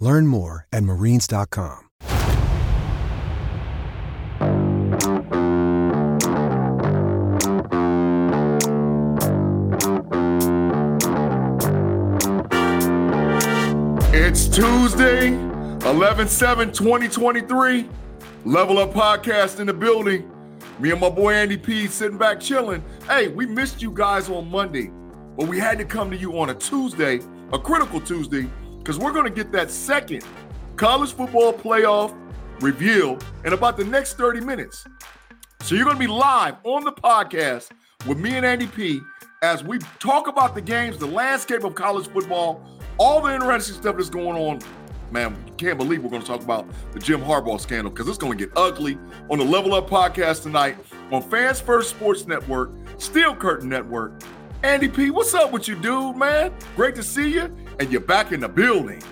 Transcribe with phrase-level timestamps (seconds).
[0.00, 1.88] Learn more at marines.com.
[14.10, 17.88] It's Tuesday, 11 7 2023.
[18.44, 20.30] Level Up Podcast in the building.
[20.78, 22.82] Me and my boy Andy P sitting back chilling.
[23.08, 24.90] Hey, we missed you guys on Monday,
[25.36, 27.20] but we had to come to you on a Tuesday,
[27.52, 30.24] a critical Tuesday, because we're going to get that second
[30.76, 32.16] college football playoff
[32.60, 34.84] reveal in about the next 30 minutes.
[35.62, 37.70] So you're going to be live on the podcast
[38.06, 39.00] with me and Andy P
[39.42, 42.64] as we talk about the games, the landscape of college football,
[42.96, 44.60] all the interesting stuff that's going on.
[45.10, 48.18] Man, you can't believe we're going to talk about the Jim Harbaugh scandal because it's
[48.18, 48.98] going to get ugly
[49.30, 50.76] on the Level Up podcast tonight
[51.10, 54.12] on Fans First Sports Network, Steel Curtain Network.
[54.62, 56.52] Andy P, what's up with you, dude, man?
[56.74, 59.02] Great to see you, and you're back in the building.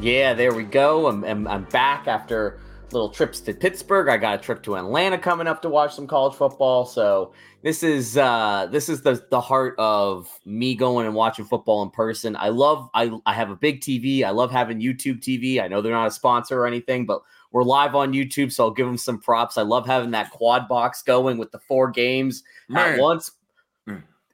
[0.00, 1.08] Yeah, there we go.
[1.08, 2.60] I'm, I'm, I'm back after
[2.92, 4.08] little trips to Pittsburgh.
[4.08, 6.86] I got a trip to Atlanta coming up to watch some college football.
[6.86, 7.32] So
[7.62, 11.90] this is uh this is the the heart of me going and watching football in
[11.90, 12.36] person.
[12.36, 14.24] I love I I have a big TV.
[14.24, 15.60] I love having YouTube TV.
[15.62, 17.20] I know they're not a sponsor or anything, but
[17.50, 19.58] we're live on YouTube, so I'll give them some props.
[19.58, 22.94] I love having that quad box going with the four games Man.
[22.94, 23.32] at once.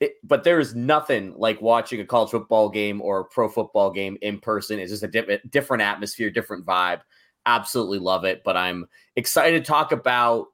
[0.01, 3.91] It, but there is nothing like watching a college football game or a pro football
[3.91, 4.79] game in person.
[4.79, 7.01] It's just a di- different atmosphere, different vibe.
[7.47, 8.43] Absolutely love it.
[8.45, 10.49] But I'm excited to talk about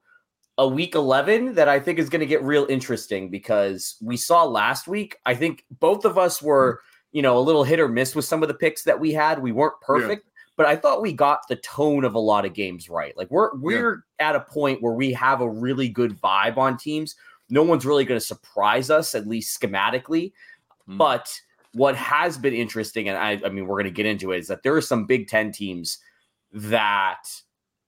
[0.58, 4.44] a week 11 that I think is going to get real interesting because we saw
[4.44, 5.16] last week.
[5.24, 7.16] I think both of us were, hmm.
[7.16, 9.38] you know, a little hit or miss with some of the picks that we had.
[9.38, 12.90] We weren't perfect, but I thought we got the tone of a lot of games
[12.90, 13.16] right.
[13.16, 17.16] Like we're we're at a point where we have a really good vibe on teams.
[17.50, 20.32] No one's really going to surprise us, at least schematically.
[20.86, 20.96] Hmm.
[20.96, 21.32] But
[21.72, 24.48] what has been interesting, and I, I mean, we're going to get into it, is
[24.48, 25.98] that there are some Big Ten teams
[26.52, 27.22] that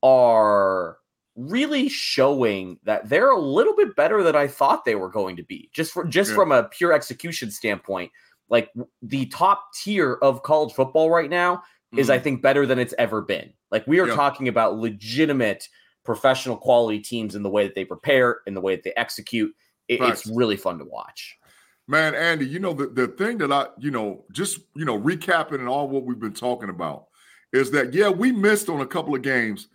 [0.03, 0.99] are
[1.35, 5.43] really showing that they're a little bit better than I thought they were going to
[5.43, 5.71] be.
[5.73, 6.37] Just for just Yeah.
[6.37, 8.13] from a pure execution standpoint,
[8.49, 11.63] like the top tier of college football right now
[11.97, 13.53] is I think better than it's ever been.
[13.71, 14.11] Like we are Mm-hmm.
[14.11, 14.17] Yeah.
[14.17, 15.69] talking about legitimate
[16.05, 19.55] professional quality teams in the way that they prepare, in the way that they execute.
[19.89, 21.39] It- it's really fun to watch.
[21.89, 25.59] Man, Andy, you know, the, the thing that I, you know, just, you know, recapping
[25.59, 27.07] and all what we've been talking about
[27.53, 29.69] is that, yeah, we missed on a couple of games,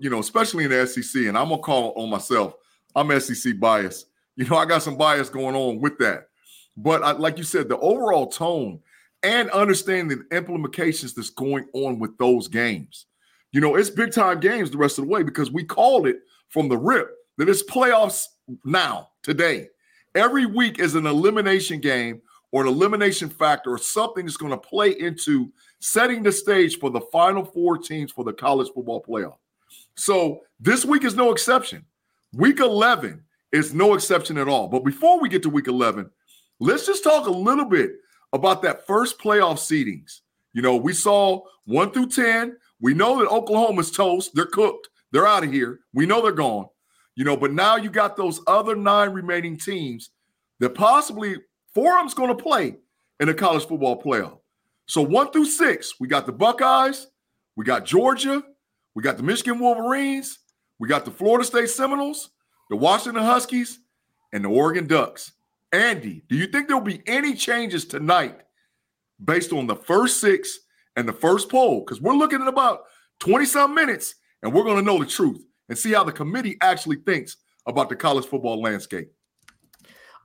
[0.00, 1.22] you know, especially in the SEC.
[1.26, 2.54] And I'm going to call on myself.
[2.94, 4.06] I'm SEC bias.
[4.36, 6.28] You know, I got some bias going on with that.
[6.76, 8.80] But I, like you said, the overall tone
[9.22, 13.06] and understanding the implications that's going on with those games.
[13.56, 16.18] You know, it's big time games the rest of the way because we called it
[16.50, 17.08] from the rip
[17.38, 18.26] that it's playoffs
[18.66, 19.68] now, today.
[20.14, 22.20] Every week is an elimination game
[22.52, 25.50] or an elimination factor or something that's going to play into
[25.80, 29.38] setting the stage for the final four teams for the college football playoff.
[29.94, 31.86] So this week is no exception.
[32.34, 34.68] Week 11 is no exception at all.
[34.68, 36.10] But before we get to week 11,
[36.60, 37.92] let's just talk a little bit
[38.34, 40.20] about that first playoff seedings.
[40.52, 42.58] You know, we saw one through 10.
[42.80, 44.32] We know that Oklahoma's toast.
[44.34, 44.88] They're cooked.
[45.12, 45.80] They're out of here.
[45.94, 46.66] We know they're gone.
[47.14, 50.10] You know, but now you got those other nine remaining teams
[50.60, 51.36] that possibly
[51.74, 52.76] four of them's going to play
[53.20, 54.38] in the college football playoff.
[54.86, 57.06] So one through six, we got the Buckeyes,
[57.56, 58.42] we got Georgia,
[58.96, 60.38] We got the Michigan Wolverines,
[60.78, 62.30] we got the Florida State Seminoles,
[62.70, 63.78] the Washington Huskies,
[64.32, 65.32] and the Oregon Ducks.
[65.70, 68.40] Andy, do you think there'll be any changes tonight
[69.22, 70.60] based on the first six
[70.96, 71.80] and the first poll?
[71.80, 72.84] Because we're looking at about
[73.20, 76.56] 20 some minutes and we're going to know the truth and see how the committee
[76.60, 79.12] actually thinks about the college football landscape.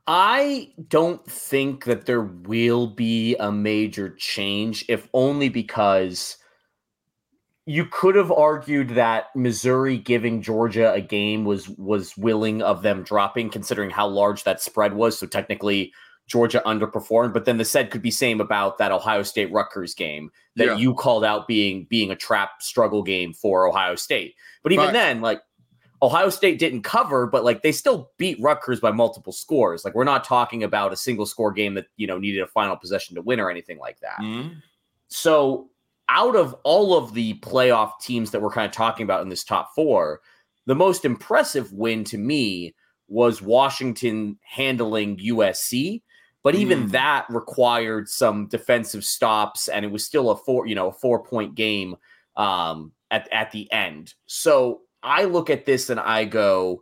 [0.07, 6.38] I don't think that there will be a major change, if only because
[7.65, 13.03] you could have argued that Missouri giving Georgia a game was was willing of them
[13.03, 15.19] dropping, considering how large that spread was.
[15.19, 15.94] So technically,
[16.31, 17.33] Georgia underperformed.
[17.33, 20.75] But then the said could be same about that Ohio State Rutgers game that yeah.
[20.78, 24.36] you called out being being a trap struggle game for Ohio State.
[24.63, 25.42] But even then, like
[26.01, 29.83] Ohio State didn't cover, but like they still beat Rutgers by multiple scores.
[29.83, 32.77] Like we're not talking about a single score game that you know needed a final
[32.77, 34.19] possession to win or anything like that.
[34.22, 34.54] Mm-hmm.
[35.10, 35.69] So
[36.07, 39.44] out of all of the playoff teams that we're kind of talking about in this
[39.44, 40.22] top four,
[40.66, 42.74] the most impressive win to me
[43.10, 46.01] was Washington handling USC.
[46.43, 46.91] But even mm.
[46.91, 51.23] that required some defensive stops, and it was still a four, you know, a four
[51.23, 51.95] point game
[52.35, 54.13] um, at at the end.
[54.25, 56.81] So I look at this and I go,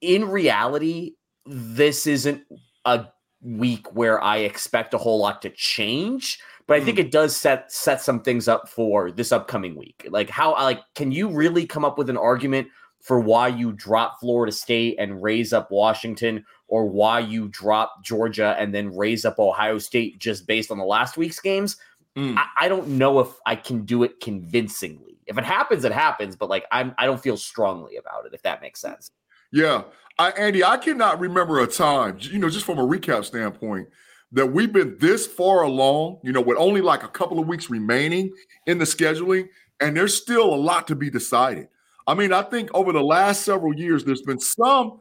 [0.00, 1.14] in reality,
[1.46, 2.42] this isn't
[2.84, 3.06] a
[3.40, 6.38] week where I expect a whole lot to change.
[6.66, 7.06] But I think hmm.
[7.06, 10.06] it does set set some things up for this upcoming week.
[10.10, 12.68] Like how like can you really come up with an argument
[13.02, 18.56] for why you drop Florida State and raise up Washington, or why you drop Georgia
[18.58, 21.76] and then raise up Ohio State just based on the last week's games?
[22.16, 22.36] Mm.
[22.38, 25.18] I, I, don't know if I can do it convincingly.
[25.26, 26.36] If it happens, it happens.
[26.36, 28.34] But like I'm, I don't feel strongly about it.
[28.34, 29.10] If that makes sense.
[29.50, 29.82] Yeah,
[30.18, 33.88] I, Andy, I cannot remember a time, you know, just from a recap standpoint,
[34.30, 36.20] that we've been this far along.
[36.22, 38.30] You know, with only like a couple of weeks remaining
[38.66, 39.48] in the scheduling,
[39.80, 41.68] and there's still a lot to be decided.
[42.06, 45.00] I mean, I think over the last several years, there's been some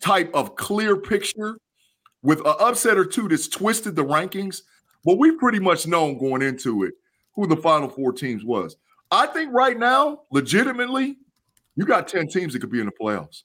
[0.00, 1.58] type of clear picture
[2.22, 4.62] with an upset or two that's twisted the rankings.
[5.04, 6.94] But we've pretty much known going into it
[7.34, 8.76] who the final four teams was.
[9.10, 11.16] I think right now, legitimately,
[11.76, 13.42] you got 10 teams that could be in the playoffs.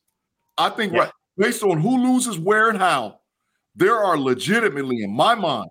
[0.58, 1.00] I think yeah.
[1.00, 3.20] right based on who loses where and how,
[3.76, 5.70] there are legitimately, in my mind,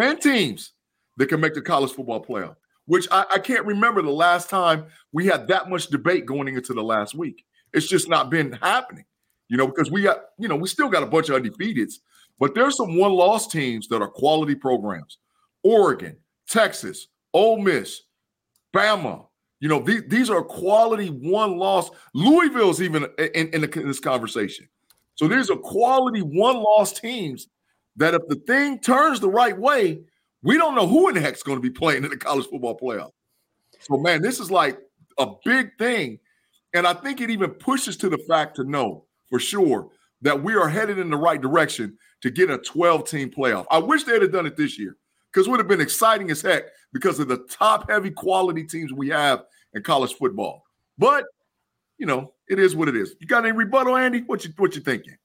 [0.00, 0.72] 10 teams
[1.16, 2.56] that can make the college football playoff,
[2.88, 6.72] which I, I can't remember the last time we had that much debate going into
[6.72, 7.44] the last week.
[7.74, 9.04] It's just not been happening,
[9.48, 11.96] you know, because we got, you know, we still got a bunch of undefeateds,
[12.40, 15.18] but there's some one loss teams that are quality programs
[15.62, 16.16] Oregon,
[16.48, 18.00] Texas, Ole Miss,
[18.74, 19.26] Bama.
[19.60, 21.90] You know, these, these are quality one loss.
[22.14, 24.66] Louisville's even in, in, in this conversation.
[25.14, 27.48] So there's a quality one loss teams
[27.96, 30.00] that if the thing turns the right way,
[30.42, 32.78] we don't know who in the heck's going to be playing in the college football
[32.78, 33.12] playoff.
[33.80, 34.78] So, man, this is like
[35.18, 36.18] a big thing.
[36.74, 39.88] And I think it even pushes to the fact to know for sure
[40.22, 43.66] that we are headed in the right direction to get a 12 team playoff.
[43.70, 44.96] I wish they'd have done it this year
[45.32, 48.92] because it would have been exciting as heck because of the top heavy quality teams
[48.92, 49.44] we have
[49.74, 50.64] in college football.
[50.98, 51.24] But
[51.98, 53.14] you know, it is what it is.
[53.20, 54.22] You got any rebuttal, Andy?
[54.22, 55.16] What you what you thinking?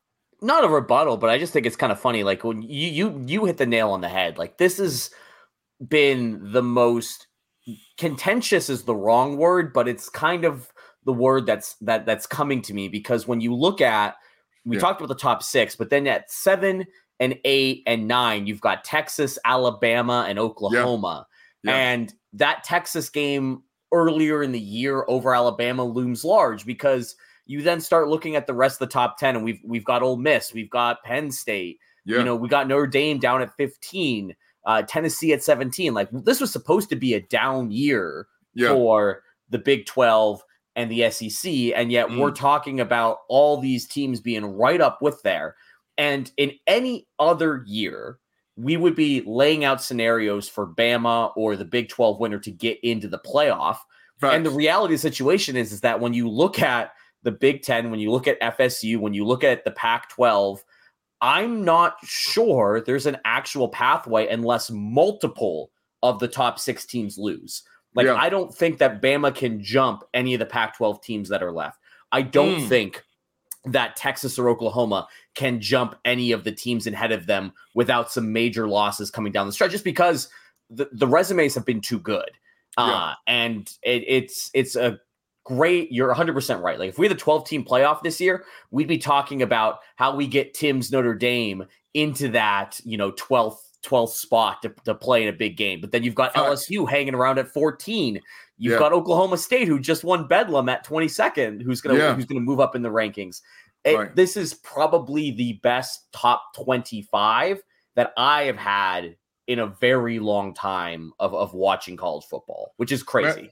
[0.43, 2.23] Not a rebuttal, but I just think it's kind of funny.
[2.23, 4.37] Like when you you you hit the nail on the head.
[4.37, 5.09] Like this has
[5.87, 7.27] been the most
[7.97, 10.71] contentious is the wrong word, but it's kind of
[11.05, 14.15] the word that's that that's coming to me because when you look at
[14.65, 14.81] we yeah.
[14.81, 16.85] talked about the top six, but then at seven
[17.19, 21.25] and eight and nine, you've got Texas, Alabama, and Oklahoma.
[21.63, 21.71] Yeah.
[21.71, 21.77] Yeah.
[21.77, 23.63] And that Texas game
[23.93, 28.53] earlier in the year over Alabama looms large because you then start looking at the
[28.53, 31.79] rest of the top 10 and we've we've got Ole Miss, we've got Penn State,
[32.05, 32.19] yeah.
[32.19, 34.35] you know, we got Notre Dame down at 15,
[34.65, 35.93] uh, Tennessee at 17.
[35.93, 38.69] Like this was supposed to be a down year yeah.
[38.69, 40.41] for the Big 12
[40.75, 42.17] and the SEC and yet mm.
[42.17, 45.55] we're talking about all these teams being right up with there.
[45.97, 48.17] And in any other year,
[48.55, 52.79] we would be laying out scenarios for Bama or the Big 12 winner to get
[52.83, 53.77] into the playoff.
[54.19, 54.35] Facts.
[54.35, 56.93] And the reality of the situation is, is that when you look at
[57.23, 60.63] the Big 10, when you look at FSU, when you look at the Pac 12,
[61.21, 67.63] I'm not sure there's an actual pathway unless multiple of the top six teams lose.
[67.95, 68.15] Like, yeah.
[68.15, 71.51] I don't think that Bama can jump any of the Pac 12 teams that are
[71.51, 71.79] left.
[72.11, 72.69] I don't mm.
[72.69, 73.03] think
[73.65, 78.33] that Texas or Oklahoma can jump any of the teams ahead of them without some
[78.33, 80.27] major losses coming down the stretch, just because
[80.69, 82.31] the, the resumes have been too good.
[82.77, 82.85] Yeah.
[82.85, 84.99] Uh, and it, it's it's a
[85.43, 85.91] great.
[85.91, 86.79] You're 100 percent right.
[86.79, 90.15] Like if we had the 12 team playoff this year, we'd be talking about how
[90.15, 95.23] we get Tim's Notre Dame into that you know 12th 12th spot to, to play
[95.23, 95.81] in a big game.
[95.81, 98.19] But then you've got LSU hanging around at 14.
[98.57, 98.79] You've yeah.
[98.79, 102.15] got Oklahoma State who just won Bedlam at 22nd, who's gonna yeah.
[102.15, 103.41] who's gonna move up in the rankings.
[103.83, 104.15] It, right.
[104.15, 107.61] This is probably the best top 25
[107.95, 112.91] that I have had in a very long time of, of watching college football, which
[112.93, 113.51] is crazy.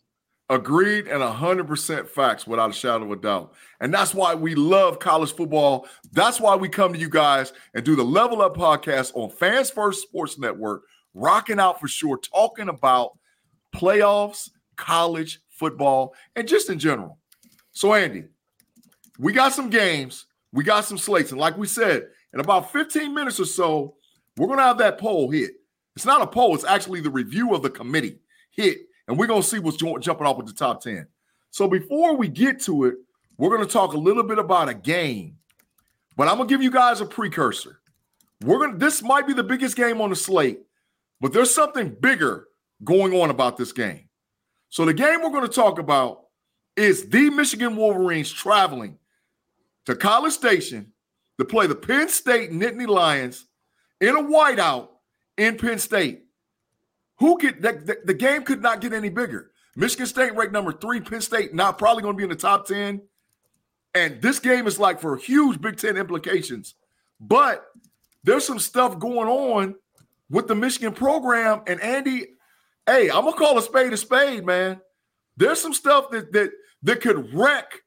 [0.52, 3.54] Agreed and 100% facts without a shadow of a doubt.
[3.80, 5.88] And that's why we love college football.
[6.12, 9.70] That's why we come to you guys and do the Level Up podcast on Fans
[9.70, 13.18] First Sports Network, rocking out for sure, talking about
[13.74, 17.18] playoffs, college football, and just in general.
[17.72, 18.26] So, Andy,
[19.20, 21.32] we got some games, we got some slates.
[21.32, 23.96] And like we said, in about 15 minutes or so,
[24.36, 25.52] we're going to have that poll hit.
[25.96, 28.20] It's not a poll, it's actually the review of the committee
[28.52, 28.80] hit.
[29.12, 31.06] And we're going to see what's jumping off with the top 10.
[31.50, 32.96] So before we get to it,
[33.38, 35.36] we're going to talk a little bit about a game.
[36.16, 37.82] But I'm going to give you guys a precursor.
[38.40, 40.62] We're going to this might be the biggest game on the slate,
[41.20, 42.48] but there's something bigger
[42.86, 44.08] going on about this game.
[44.70, 46.28] So the game we're going to talk about
[46.78, 48.98] is the Michigan Wolverines traveling
[49.88, 50.94] to College Station
[51.38, 53.46] to play the Penn State Nittany Lions
[54.00, 54.88] in a whiteout
[55.38, 56.24] in Penn State.
[57.22, 59.52] Who could the, the, the, game could not get any bigger?
[59.76, 62.66] Michigan State ranked number three, Penn State not probably going to be in the top
[62.66, 63.00] 10.
[63.94, 66.74] And this game is like for huge Big Ten implications.
[67.20, 67.64] But
[68.24, 69.76] there's some stuff going on
[70.32, 71.62] with the Michigan program.
[71.68, 72.26] And Andy,
[72.88, 74.82] hey, I'm gonna call a spade a spade, man.
[75.38, 76.52] There's some stuff that that
[76.82, 77.82] that could wreck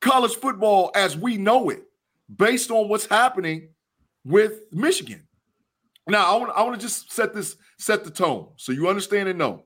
[0.00, 1.82] college football as we know it
[2.34, 3.68] based on what's happening
[4.24, 5.26] with Michigan.
[6.08, 9.28] Now, I want I want to just set this set the tone so you understand
[9.28, 9.64] and know.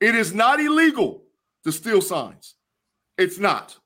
[0.00, 1.24] It is not illegal
[1.64, 2.54] to steal signs.
[3.16, 3.78] It's not.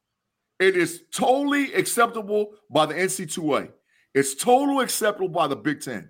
[0.58, 3.70] It is totally acceptable by the NC2A.
[4.14, 6.08] It's totally acceptable by the Big Ten.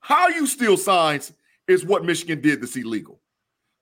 [0.00, 1.32] How you steal signs
[1.68, 3.20] is what Michigan did that's illegal.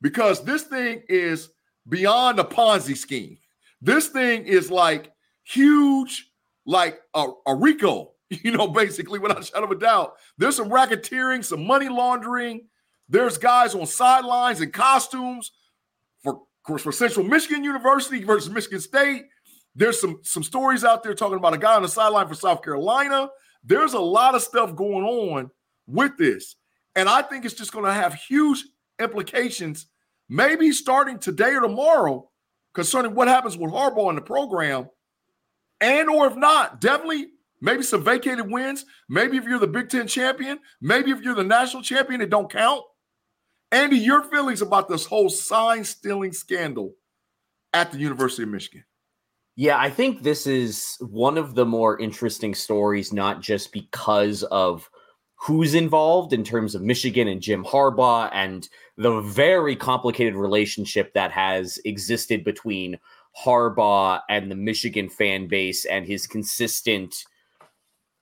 [0.03, 1.51] Because this thing is
[1.89, 3.39] beyond a Ponzi scheme.
[3.81, 5.13] This thing is like
[5.45, 6.31] huge,
[6.67, 10.15] like a, a RICO, you know, basically, without a shadow of a doubt.
[10.39, 12.69] There's some racketeering, some money laundering.
[13.09, 15.53] There's guys on sidelines in costumes
[16.23, 19.25] for, course for Central Michigan University versus Michigan State.
[19.77, 22.63] There's some, some stories out there talking about a guy on the sideline for South
[22.63, 23.29] Carolina.
[23.63, 25.51] There's a lot of stuff going on
[25.87, 26.57] with this.
[26.97, 28.65] And I think it's just going to have huge
[28.99, 29.87] implications,
[30.29, 32.29] maybe starting today or tomorrow,
[32.75, 34.89] concerning what happens with Harbaugh in the program
[35.81, 37.29] and or if not, definitely
[37.61, 38.85] maybe some vacated wins.
[39.09, 42.51] Maybe if you're the Big Ten champion, maybe if you're the national champion, it don't
[42.51, 42.83] count.
[43.73, 46.95] Andy, your feelings about this whole sign stealing scandal
[47.73, 48.85] at the University of Michigan?
[49.57, 54.89] Yeah, I think this is one of the more interesting stories, not just because of
[55.37, 61.31] who's involved in terms of Michigan and Jim Harbaugh and the very complicated relationship that
[61.33, 62.99] has existed between
[63.45, 67.25] Harbaugh and the Michigan fan base and his consistent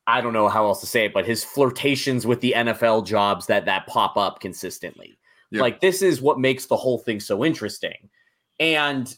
[0.07, 3.47] I don't know how else to say it, but his flirtations with the NFL jobs
[3.47, 5.19] that that pop up consistently.
[5.51, 5.61] Yep.
[5.61, 8.11] Like this is what makes the whole thing so interesting.
[8.61, 9.15] And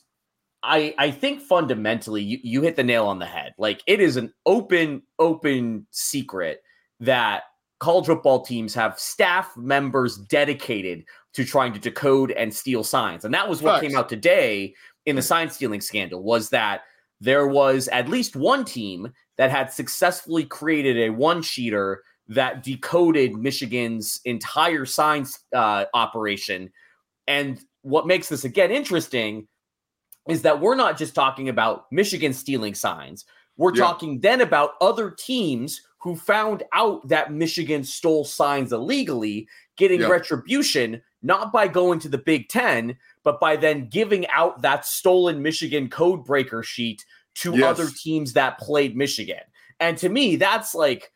[0.63, 3.55] I I think fundamentally you, you hit the nail on the head.
[3.59, 6.63] Like it is an open open secret
[7.01, 7.45] that
[7.79, 13.25] college football teams have staff members dedicated to trying to decode and steal signs.
[13.25, 14.75] And that was what came out today
[15.05, 16.83] in the sign stealing scandal was that
[17.21, 23.35] there was at least one team that had successfully created a one sheeter that decoded
[23.35, 26.71] Michigan's entire science uh, operation.
[27.29, 29.47] And what makes this again interesting
[30.29, 33.25] is that we're not just talking about Michigan stealing signs.
[33.57, 33.85] We're yeah.
[33.85, 40.09] talking then about other teams who found out that Michigan stole signs illegally, getting yeah.
[40.09, 45.43] retribution, not by going to the Big Ten, but by then giving out that stolen
[45.43, 47.05] Michigan code breaker sheet
[47.37, 47.65] to yes.
[47.65, 49.41] other teams that played Michigan.
[49.79, 51.13] And to me, that's like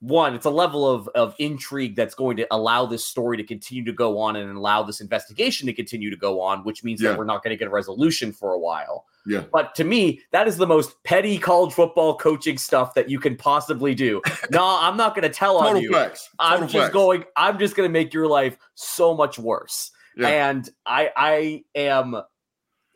[0.00, 3.84] one, it's a level of, of intrigue that's going to allow this story to continue
[3.84, 7.10] to go on and allow this investigation to continue to go on, which means yeah.
[7.10, 9.06] that we're not going to get a resolution for a while.
[9.24, 9.44] Yeah.
[9.52, 13.36] But to me, that is the most petty college football coaching stuff that you can
[13.36, 14.20] possibly do.
[14.50, 15.96] no, I'm not going to tell on you.
[16.38, 16.92] I'm just facts.
[16.92, 19.92] going, I'm just going to make your life so much worse.
[20.16, 20.50] Yeah.
[20.50, 22.20] And I I am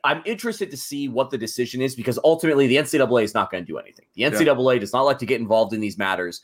[0.07, 3.65] I'm interested to see what the decision is because ultimately the NCAA is not going
[3.65, 4.07] to do anything.
[4.15, 4.79] The NCAA yeah.
[4.79, 6.43] does not like to get involved in these matters,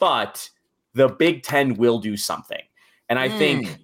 [0.00, 0.50] but
[0.94, 2.62] the Big Ten will do something.
[3.08, 3.38] And I mm.
[3.38, 3.74] think hmm.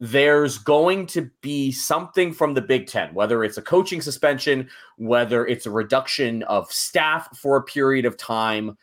[0.00, 5.46] there's going to be something from the Big Ten, whether it's a coaching suspension, whether
[5.46, 8.76] it's a reduction of staff for a period of time.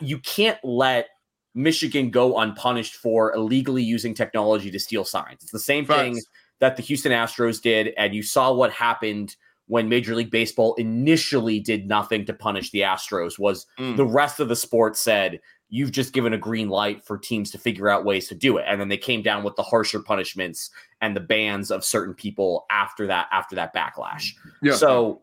[0.00, 1.08] You can't let
[1.54, 5.42] Michigan go unpunished for illegally using technology to steal signs.
[5.42, 6.00] It's the same Facts.
[6.00, 6.22] thing
[6.60, 11.58] that the Houston Astros did, and you saw what happened when Major League Baseball initially
[11.58, 13.38] did nothing to punish the Astros.
[13.38, 13.96] Was Mm.
[13.96, 17.58] the rest of the sport said you've just given a green light for teams to
[17.58, 20.70] figure out ways to do it, and then they came down with the harsher punishments
[21.00, 24.32] and the bans of certain people after that after that backlash.
[24.62, 24.74] Yeah.
[24.74, 25.22] So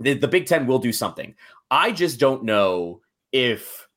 [0.00, 1.34] the, the Big Ten will do something.
[1.70, 3.00] I just don't know
[3.32, 3.87] if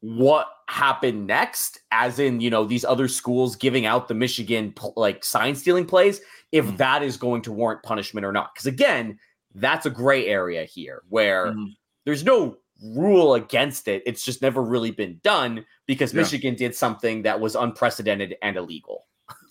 [0.00, 5.24] what happened next, as in, you know, these other schools giving out the Michigan like
[5.24, 6.20] sign stealing plays,
[6.52, 6.76] if Mhm.
[6.76, 8.54] that is going to warrant punishment or not.
[8.54, 9.18] Because again,
[9.54, 11.74] that's a gray area here where Mhm.
[12.04, 12.58] there's no
[12.94, 14.02] rule against it.
[14.06, 16.20] It's just never really been done because Yeah.
[16.20, 19.06] Michigan did something that was unprecedented and illegal.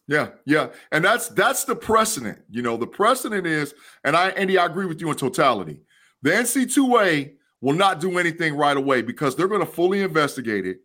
[0.07, 2.39] Yeah, yeah, and that's that's the precedent.
[2.49, 3.75] You know, the precedent is,
[4.05, 5.81] and I, Andy, I agree with you in totality.
[6.21, 10.79] The NC2A will not do anything right away because they're going to fully investigate it.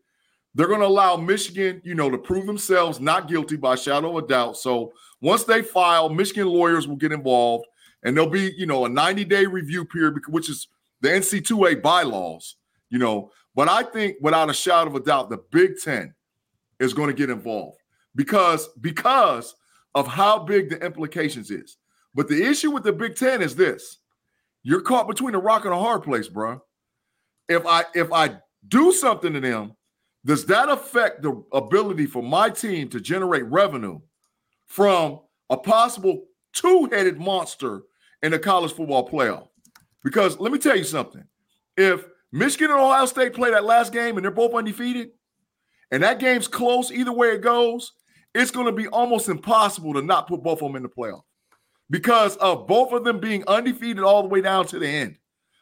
[0.55, 4.29] They're going to allow Michigan, you know, to prove themselves not guilty by shadow of
[4.29, 4.59] doubt.
[4.59, 7.65] So once they file, Michigan lawyers will get involved,
[8.03, 10.69] and there'll be, you know, a 90 day review period, which is
[11.01, 12.57] the NC2A bylaws.
[12.91, 16.15] You know, but I think without a shadow of a doubt, the Big Ten
[16.79, 17.79] is going to get involved
[18.15, 19.55] because because
[19.95, 21.79] of how big the implications is.
[22.15, 23.99] But the issue with the Big Ten is this:
[24.63, 26.63] you're caught between a rock and a hard place, bro.
[27.49, 28.39] If I if I
[28.69, 29.73] do something to them,
[30.25, 34.01] does that affect the ability for my team to generate revenue
[34.67, 37.83] from a possible two-headed monster
[38.23, 39.49] in the college football playoff?
[40.05, 41.25] Because let me tell you something:
[41.77, 45.11] if Michigan and Ohio State play that last game and they're both undefeated,
[45.91, 47.93] and that game's close either way it goes,
[48.35, 51.23] it's going to be almost impossible to not put both of them in the playoff
[51.93, 55.19] because of both of them being undefeated all the way down to the end.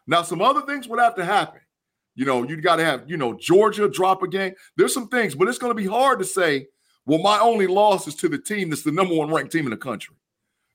[0.07, 1.61] Now, some other things would have to happen.
[2.15, 4.55] You know, you got to have, you know, Georgia drop a game.
[4.77, 6.69] There's some things, but it's going to be hard to say,
[7.05, 9.71] well, my only loss is to the team that's the number one ranked team in
[9.71, 10.15] the country.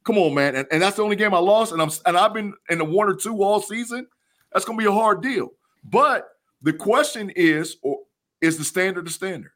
[0.04, 0.58] Come on, man.
[0.58, 1.72] And, and that's the only game I lost.
[1.72, 4.08] And I'm and I've been in the one or two all season.
[4.52, 5.50] That's gonna be a hard deal.
[5.84, 6.28] But
[6.62, 8.00] the question is, or
[8.42, 9.52] is the standard the standard?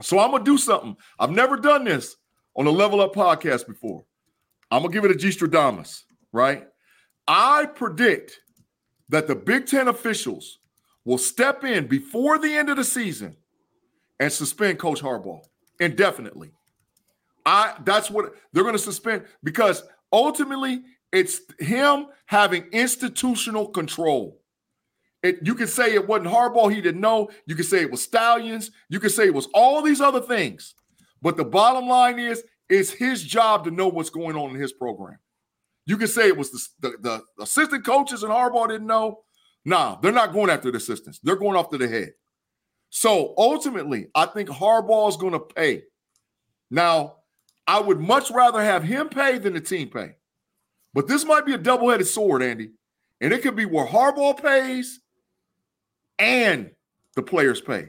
[0.00, 0.96] So I'm gonna do something.
[1.18, 2.16] I've never done this
[2.56, 4.04] on a level up podcast before.
[4.72, 6.66] I'm gonna give it a G Stradamus, right?
[7.28, 8.40] I predict
[9.10, 10.58] that the Big Ten officials
[11.04, 13.36] will step in before the end of the season
[14.18, 15.42] and suspend Coach Harbaugh
[15.78, 16.52] indefinitely.
[17.44, 20.82] I that's what they're to suspend because ultimately
[21.12, 24.40] it's him having institutional control.
[25.22, 27.28] It, you can say it wasn't Harbaugh, he didn't know.
[27.46, 28.70] You can say it was Stalions.
[28.88, 30.74] You can say it was all these other things.
[31.20, 34.72] But the bottom line is, it's his job to know what's going on in his
[34.72, 35.18] program.
[35.84, 36.96] You can say it was the, the,
[37.36, 39.24] the assistant coaches and Harbaugh didn't know.
[39.64, 41.20] Nah, they're not going after the assistants.
[41.22, 42.12] They're going after the head.
[42.90, 45.82] So ultimately, I think Harbaugh is going to pay.
[46.70, 47.16] Now,
[47.66, 50.16] I would much rather have him pay than the team pay.
[50.94, 52.72] But this might be a double-headed sword, Andy.
[53.20, 55.00] And it could be where Harbaugh pays
[56.18, 56.70] and
[57.14, 57.88] the players pay.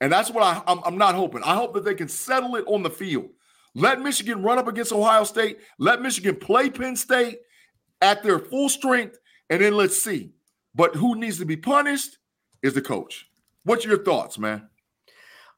[0.00, 1.42] And that's what I, I'm, I'm not hoping.
[1.42, 3.28] I hope that they can settle it on the field.
[3.74, 5.58] Let Michigan run up against Ohio State.
[5.78, 7.38] Let Michigan play Penn State
[8.00, 9.18] at their full strength,
[9.50, 10.32] and then let's see.
[10.74, 12.18] But who needs to be punished
[12.62, 13.30] is the coach.
[13.64, 14.68] What's your thoughts, man?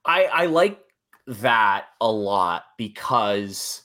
[0.05, 0.81] I I like
[1.26, 3.83] that a lot because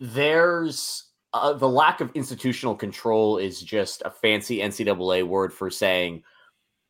[0.00, 6.22] there's uh, the lack of institutional control is just a fancy NCAA word for saying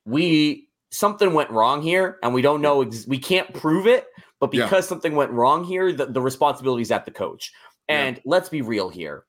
[0.04, 4.06] we something went wrong here and we don't know ex- we can't prove it
[4.40, 4.64] but Yeah.
[4.64, 7.52] because something went wrong here the, the responsibility is at the coach
[7.88, 8.02] Yeah.
[8.04, 9.24] and let's be real here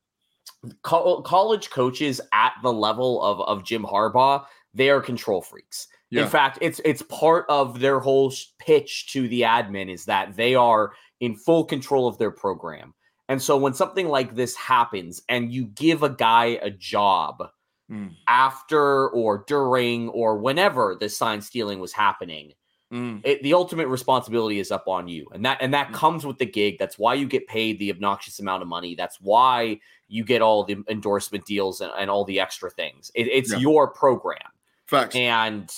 [0.84, 6.24] Co- college coaches at the level of of Jim Harbaugh they are control freaks Yeah.
[6.24, 10.56] in fact, it's it's part of their whole pitch to the admin is that they
[10.56, 12.94] are in full control of their program.
[13.30, 17.44] And so when something like this happens and you give a guy a job
[17.92, 18.16] Mm.
[18.28, 22.52] after or during or whenever the sign stealing was happening,
[22.92, 23.20] Mm.
[23.26, 25.28] it, the ultimate responsibility is up on you.
[25.34, 25.94] And that and that Mm.
[25.94, 26.78] comes with the gig.
[26.80, 28.96] That's why you get paid the obnoxious amount of money.
[28.96, 33.12] That's why you get all the endorsement deals and, and all the extra things.
[33.14, 33.60] It, it's Yeah.
[33.60, 34.40] your program.
[34.86, 35.16] Facts.
[35.18, 35.70] And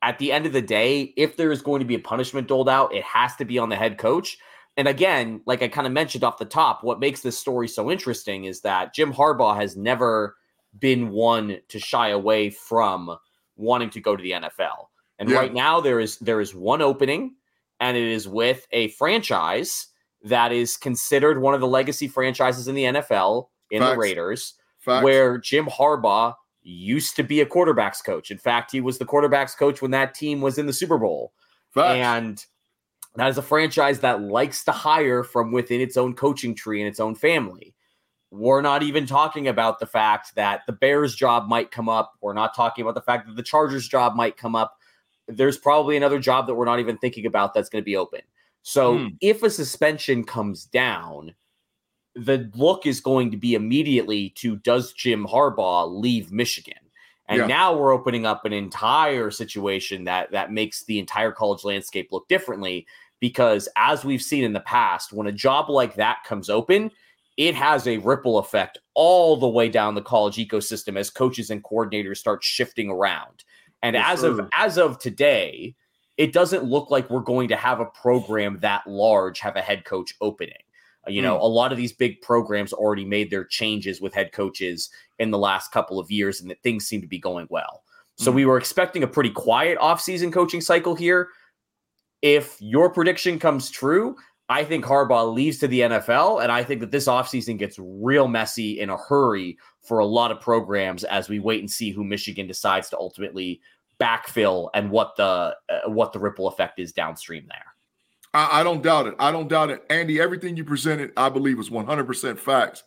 [0.00, 2.70] at the end of the day, if there is going to be a punishment doled
[2.70, 4.38] out, it has to be on the head coach.
[4.78, 7.90] And again, like I kind of mentioned off the top, what makes this story so
[7.90, 10.36] interesting is that Jim Harbaugh has never
[10.78, 13.14] been one to shy away from
[13.56, 14.88] wanting to go to the NFL.
[15.20, 15.36] And Yeah.
[15.36, 17.36] right now there is there is one opening
[17.78, 19.86] and it is with a franchise
[20.22, 25.04] that is considered one of the legacy franchises in the NFL in the Raiders Facts.
[25.04, 28.30] where Jim Harbaugh used to be a quarterbacks coach.
[28.30, 31.32] In fact, he was the quarterbacks coach when that team was in the Super Bowl.
[31.70, 31.94] Facts.
[31.96, 32.44] And
[33.16, 36.88] that is a franchise that likes to hire from within its own coaching tree and
[36.88, 37.74] its own family.
[38.30, 42.12] We're not even talking about the fact that the Bears job might come up.
[42.20, 44.76] We're not talking about the fact that the Chargers job might come up.
[45.36, 48.20] There's probably another job that we're not even thinking about that's going to be open.
[48.62, 49.16] So mm.
[49.20, 51.34] if a suspension comes down,
[52.14, 56.74] the look is going to be immediately to does Jim Harbaugh leave Michigan?
[57.28, 57.46] And yeah.
[57.46, 62.26] now we're opening up an entire situation that that makes the entire college landscape look
[62.28, 62.86] differently
[63.20, 66.90] because as we've seen in the past, when a job like that comes open,
[67.36, 71.62] it has a ripple effect all the way down the college ecosystem as coaches and
[71.62, 73.44] coordinators start shifting around.
[73.82, 74.40] And yes, as sir.
[74.40, 75.74] of as of today,
[76.16, 79.84] it doesn't look like we're going to have a program that large have a head
[79.84, 80.52] coach opening.
[81.08, 81.40] You know, mm.
[81.40, 85.38] a lot of these big programs already made their changes with head coaches in the
[85.38, 87.84] last couple of years, and that things seem to be going well.
[88.18, 88.34] So mm.
[88.34, 91.28] we were expecting a pretty quiet offseason coaching cycle here.
[92.20, 94.14] If your prediction comes true,
[94.50, 98.28] I think Harbaugh leaves to the NFL, and I think that this offseason gets real
[98.28, 102.04] messy in a hurry for a lot of programs as we wait and see who
[102.04, 103.60] Michigan decides to ultimately
[104.00, 107.64] backfill and what the uh, what the ripple effect is downstream there.
[108.32, 109.14] I, I, don't doubt it.
[109.18, 109.84] I don't doubt it.
[109.90, 112.84] Andy, everything you presented, I believe, is 100% facts.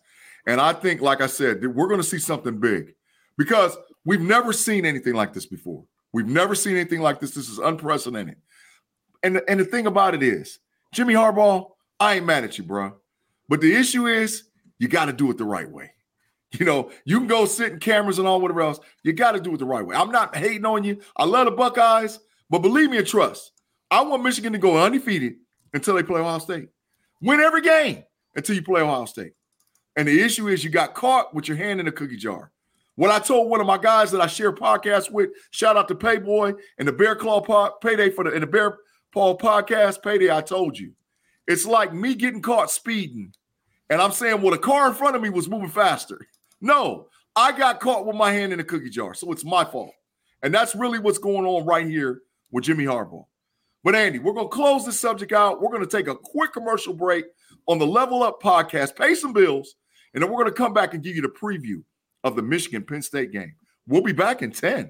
[0.47, 2.95] And I think, like I said, that we're going to see something big
[3.38, 5.84] because we've never seen anything like this before.
[6.13, 7.32] We've never seen anything like this.
[7.32, 8.38] This is unprecedented.
[9.21, 10.60] And, and the thing about it is,
[10.93, 12.93] Jimmy Harbaugh, I ain't mad at you, bro.
[13.49, 14.43] But the issue is,
[14.79, 15.91] you got to do it the right way.
[16.60, 18.80] You know, you can go sit in cameras and all whatever else.
[19.04, 19.96] You got to do it the right way.
[19.96, 21.00] I'm not hating on you.
[21.18, 23.52] I love the Buckeyes, but believe me and trust,
[23.89, 25.36] I want Michigan to go undefeated
[25.74, 26.70] until they play Ohio State.
[27.22, 28.04] Win every game
[28.36, 29.34] until you play Ohio State.
[29.96, 32.52] And the issue is you got caught with your hand in a cookie jar.
[32.96, 35.96] What I told one of my guys that I share podcasts with, shout out to
[35.96, 37.42] Payboy and the Bear Claw
[37.82, 38.78] payday for the and the Bear
[39.12, 40.30] Paul podcast payday.
[40.30, 40.94] I told you,
[41.48, 43.34] it's like me getting caught speeding,
[43.89, 46.28] and I'm saying, well, the car in front of me was moving faster.
[46.63, 49.91] No, I got caught with my hand in a cookie jar, so it's my fault,
[50.41, 52.21] and that's really what's going on right here
[52.54, 53.26] with Jimmy Harbaugh.
[53.84, 55.62] But Andy, we're going to close this subject out.
[55.62, 57.26] We're going to take a quick commercial break
[57.67, 59.76] on the Level Up podcast, pay some bills,
[60.13, 61.84] and then we're going to come back and give you the preview
[62.23, 63.56] of the Michigan Penn State game.
[63.86, 64.89] We'll be back in 10.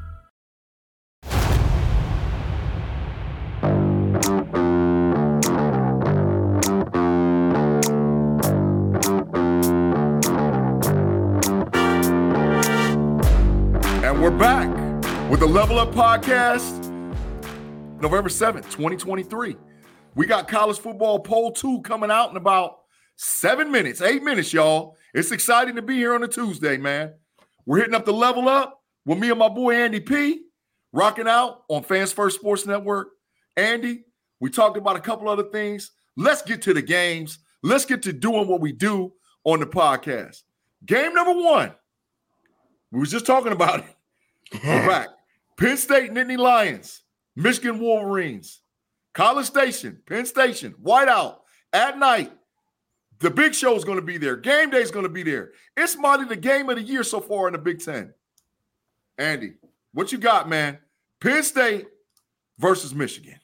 [14.41, 14.67] Back
[15.29, 16.89] with the Level Up Podcast,
[18.01, 19.55] November 7th, 2023.
[20.15, 22.79] We got college football poll two coming out in about
[23.17, 24.97] seven minutes, eight minutes, y'all.
[25.13, 27.13] It's exciting to be here on a Tuesday, man.
[27.67, 30.41] We're hitting up the Level Up with me and my boy Andy P,
[30.91, 33.09] rocking out on Fans First Sports Network.
[33.55, 34.05] Andy,
[34.39, 35.91] we talked about a couple other things.
[36.17, 37.37] Let's get to the games.
[37.61, 40.41] Let's get to doing what we do on the podcast.
[40.83, 41.75] Game number one.
[42.91, 43.95] We was just talking about it.
[44.51, 45.09] Back.
[45.57, 47.03] Penn State Nittany Lions,
[47.35, 48.61] Michigan Wolverines,
[49.13, 51.37] College Station, Penn Station, Whiteout
[51.71, 52.31] at night.
[53.19, 54.35] The big show is going to be there.
[54.35, 55.51] Game day is going to be there.
[55.77, 58.13] It's probably the game of the year so far in the Big Ten.
[59.19, 59.53] Andy,
[59.93, 60.79] what you got, man?
[61.19, 61.85] Penn State
[62.57, 63.39] versus Michigan.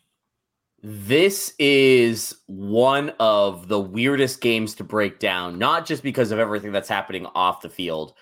[0.82, 6.72] This is one of the weirdest games to break down, not just because of everything
[6.72, 8.14] that's happening off the field,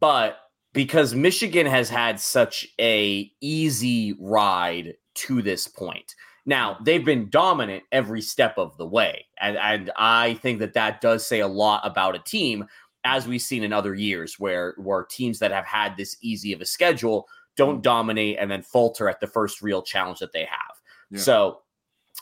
[0.00, 0.38] but
[0.78, 6.14] because Michigan has had such a easy ride to this point.
[6.46, 9.26] Now, they've been dominant every step of the way.
[9.40, 12.64] And, and I think that that does say a lot about a team,
[13.02, 16.60] as we've seen in other years, where, where teams that have had this easy of
[16.60, 20.76] a schedule don't dominate and then falter at the first real challenge that they have.
[21.10, 21.18] Yeah.
[21.18, 21.58] So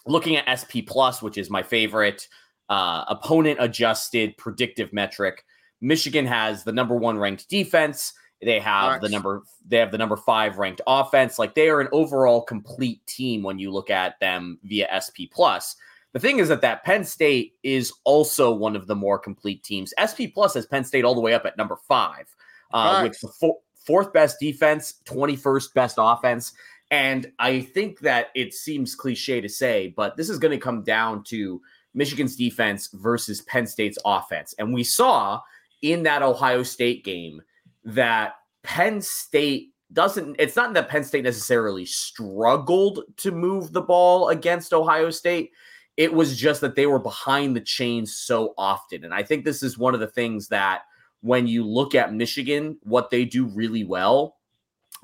[0.07, 2.27] looking at SP Plus, which is my favorite
[2.71, 5.45] uh, opponent adjusted predictive metric,
[5.83, 8.15] Michigan has the number one ranked defense.
[8.43, 9.01] They have nice.
[9.01, 11.39] the number they have the number five ranked offense.
[11.39, 15.77] Like they are an overall complete team when you look at them via SP Plus.
[16.13, 19.93] The thing is that that Penn State is also one of the more complete teams.
[20.01, 22.27] SP Plus has Penn State all the way up at number five,
[22.73, 26.53] uh, with the four, fourth best defense, 21st best offense.
[26.91, 30.83] And I think that it seems cliche to say, but this is going to come
[30.83, 31.61] down to
[31.95, 34.55] Michigan's defense versus Penn State's offense.
[34.59, 35.41] And we saw
[35.83, 37.43] in that Ohio State game
[37.87, 44.29] that Penn State doesn't, it's not that Penn State necessarily struggled to move the ball
[44.29, 45.53] against Ohio State.
[45.97, 49.05] It was just that they were behind the chains so often.
[49.05, 50.83] And I think this is one of the things that
[51.23, 54.37] when you look at Michigan, what they do really well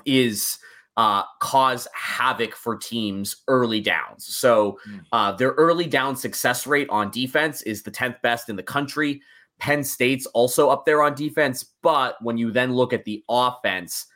[0.05, 0.59] is
[0.97, 4.27] uh, cause havoc for teams early downs.
[4.27, 4.99] So hmm.
[5.13, 9.23] uh, their early down success rate on defense is the 10th best in the country.
[9.63, 14.07] Penn State's also up there on defense, but when you then look at the offense,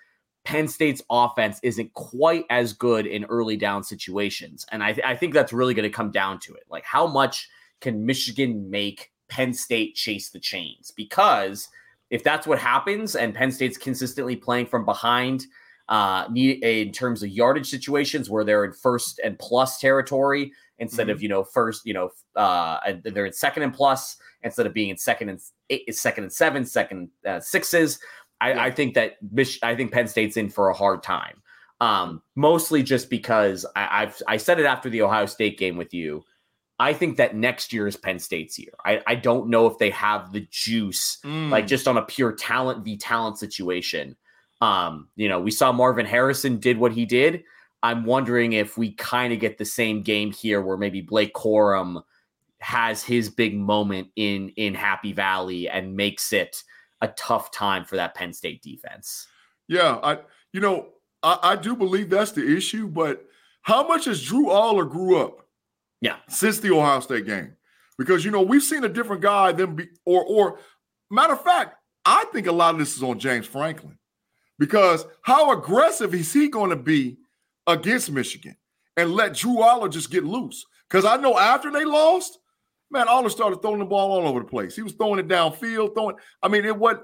[0.42, 4.66] Penn State's offense isn't quite as good in early down situations.
[4.72, 6.64] And I, th- I think that's really going to come down to it.
[6.68, 7.48] Like, how much
[7.80, 10.90] can Michigan make Penn State chase the chains?
[10.90, 11.68] Because
[12.11, 15.46] if that's what happens and Penn State's consistently playing from behind,
[15.88, 21.12] uh, in terms of yardage situations where they're in first and plus territory instead mm-hmm.
[21.12, 24.88] of you know first you know uh, they're in second and plus instead of being
[24.88, 27.99] in second and eight, second and seven, second uh, sixes.
[28.40, 28.62] I, yeah.
[28.64, 31.42] I think that Mich- I think Penn State's in for a hard time.
[31.81, 35.92] Um, mostly just because I, I've I said it after the Ohio State game with
[35.92, 36.25] you.
[36.79, 38.72] I think that next year is Penn State's year.
[38.85, 41.49] I, I don't know if they have the juice, mm.
[41.49, 44.14] like just on a pure talent v talent situation.
[44.61, 47.45] Um, you know, we saw Marvin Harrison did what he did.
[47.83, 52.03] I'm wondering if we kind of get the same game here where maybe Blake Corum
[52.59, 56.62] has his big moment in in Happy Valley and makes it
[57.03, 59.29] a tough time for that Penn State defense.
[59.69, 60.19] Yeah, I
[60.53, 60.88] you know,
[61.23, 63.25] I, I do believe that's the issue, but
[63.62, 65.47] how much has Drew Allar grew up?
[66.01, 67.53] Yeah, since the Ohio State game.
[67.99, 70.59] Because you know, we've seen a different guy than be or or
[71.11, 73.99] matter of fact, I think a lot of this is on James Franklin.
[74.59, 77.19] Because how aggressive is he going to be
[77.66, 78.57] against Michigan
[78.97, 80.64] and let Drew Allar just get loose?
[80.88, 82.38] Because I know after they lost,
[82.90, 84.77] man, Allar started throwing the ball all over the place.
[84.77, 86.16] He was throwing it downfield, throwing.
[86.42, 86.97] I mean, it was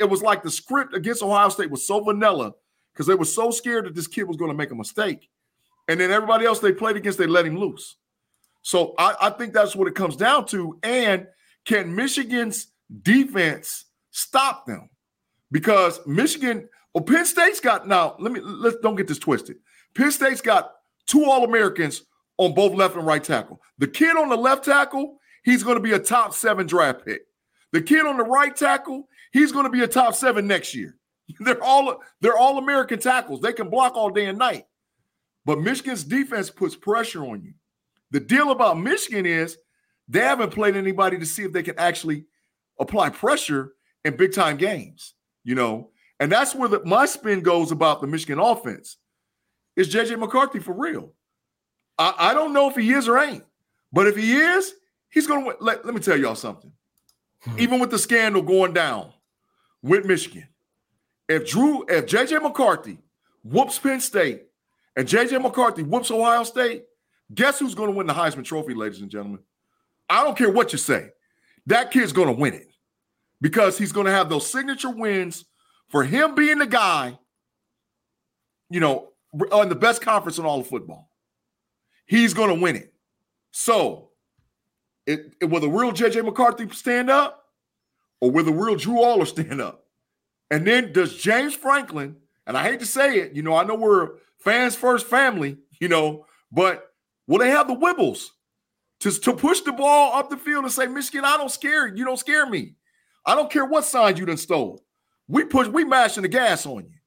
[0.00, 2.52] it was like the script against Ohio State was so vanilla
[2.92, 5.28] because they were so scared that this kid was going to make a mistake,
[5.88, 7.96] and then everybody else they played against, they let him loose.
[8.62, 10.76] So I, I think that's what it comes down to.
[10.82, 11.28] And
[11.66, 12.68] can Michigan's
[13.02, 14.90] defense stop them?
[15.52, 18.16] Because Michigan, well, Penn State's got now.
[18.18, 19.58] Let me let's don't get this twisted.
[19.94, 22.06] Penn State's got two All Americans
[22.38, 23.60] on both left and right tackle.
[23.76, 27.20] The kid on the left tackle, he's going to be a top seven draft pick.
[27.72, 30.96] The kid on the right tackle, he's going to be a top seven next year.
[31.40, 33.42] They're all they're all American tackles.
[33.42, 34.64] They can block all day and night.
[35.44, 37.52] But Michigan's defense puts pressure on you.
[38.10, 39.58] The deal about Michigan is
[40.08, 42.24] they haven't played anybody to see if they can actually
[42.80, 45.12] apply pressure in big time games.
[45.44, 48.96] You know, and that's where the, my spin goes about the Michigan offense.
[49.76, 51.12] Is JJ McCarthy for real?
[51.98, 53.44] I, I don't know if he is or ain't,
[53.92, 54.74] but if he is,
[55.10, 56.72] he's going to let, let me tell y'all something.
[57.42, 57.58] Hmm.
[57.58, 59.12] Even with the scandal going down
[59.82, 60.48] with Michigan,
[61.28, 62.98] if Drew, if JJ McCarthy
[63.44, 64.44] whoops Penn State
[64.96, 66.84] and JJ McCarthy whoops Ohio State,
[67.34, 69.40] guess who's going to win the Heisman Trophy, ladies and gentlemen?
[70.08, 71.10] I don't care what you say.
[71.66, 72.68] That kid's going to win it
[73.40, 75.44] because he's going to have those signature wins
[75.88, 77.18] for him being the guy,
[78.70, 79.10] you know,
[79.52, 81.10] on the best conference in all of football,
[82.06, 82.92] he's going to win it.
[83.52, 84.10] So,
[85.06, 87.44] it, it, will the real JJ McCarthy stand up
[88.20, 89.84] or will the real Drew Allar stand up?
[90.50, 93.74] And then does James Franklin, and I hate to say it, you know, I know
[93.74, 96.92] we're fans first family, you know, but
[97.26, 98.28] will they have the wibbles
[99.00, 102.04] to, to push the ball up the field and say, Michigan, I don't scare you,
[102.04, 102.74] don't scare me.
[103.24, 104.85] I don't care what sign you done stole
[105.28, 106.98] we push, we mashing the gas on you.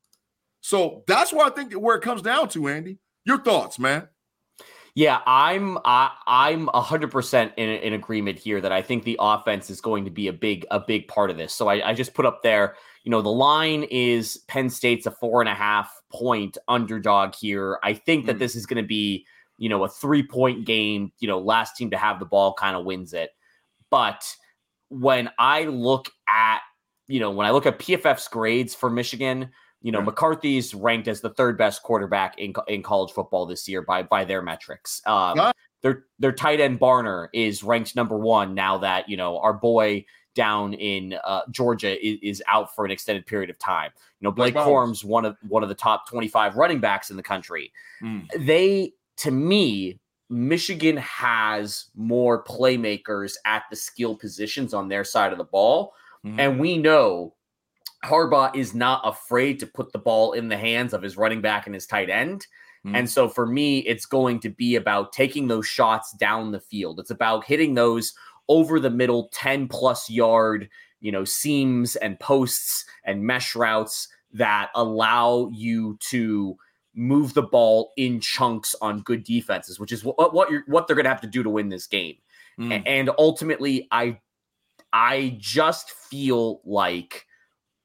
[0.61, 2.99] So that's why I think where it comes down to, Andy.
[3.25, 4.07] Your thoughts, man?
[4.95, 9.69] Yeah, I'm I, I'm hundred percent in in agreement here that I think the offense
[9.69, 11.53] is going to be a big a big part of this.
[11.53, 15.11] So I, I just put up there, you know, the line is Penn State's a
[15.11, 17.79] four and a half point underdog here.
[17.83, 18.39] I think that mm.
[18.39, 19.25] this is going to be,
[19.57, 21.13] you know, a three point game.
[21.19, 23.29] You know, last team to have the ball kind of wins it.
[23.91, 24.25] But
[24.89, 26.59] when I look at
[27.09, 29.49] you know, when I look at PFF's grades for Michigan,
[29.81, 33.81] you know, McCarthy's ranked as the third best quarterback in in college football this year
[33.81, 35.01] by by their metrics.
[35.05, 39.53] Um, their their tight end Barner is ranked number one now that you know our
[39.53, 43.91] boy down in uh, Georgia is, is, out for an extended period of time.
[44.19, 47.17] You know, Blake Corum's one of one of the top twenty five running backs in
[47.17, 47.71] the country.
[48.03, 48.27] Mm.
[48.37, 55.37] They, to me, Michigan has more playmakers at the skill positions on their side of
[55.37, 55.93] the ball
[56.25, 56.39] Mm-hmm.
[56.39, 57.35] And we know
[58.05, 61.65] Harbaugh is not afraid to put the ball in the hands of his running back
[61.65, 62.45] and his tight end.
[62.85, 62.97] Mm.
[62.97, 66.99] And so for me, it's going to be about taking those shots down the field.
[66.99, 68.13] It's about hitting those
[68.47, 70.69] over the middle 10 plus yard,
[71.01, 76.57] you know, seams and posts and mesh routes that allow you to
[76.95, 80.95] move the ball in chunks on good defenses, which is what what you're what they're
[80.95, 82.15] going to have to do to win this game.
[82.59, 82.83] Mm.
[82.85, 84.19] And ultimately, I
[84.93, 87.25] I just feel like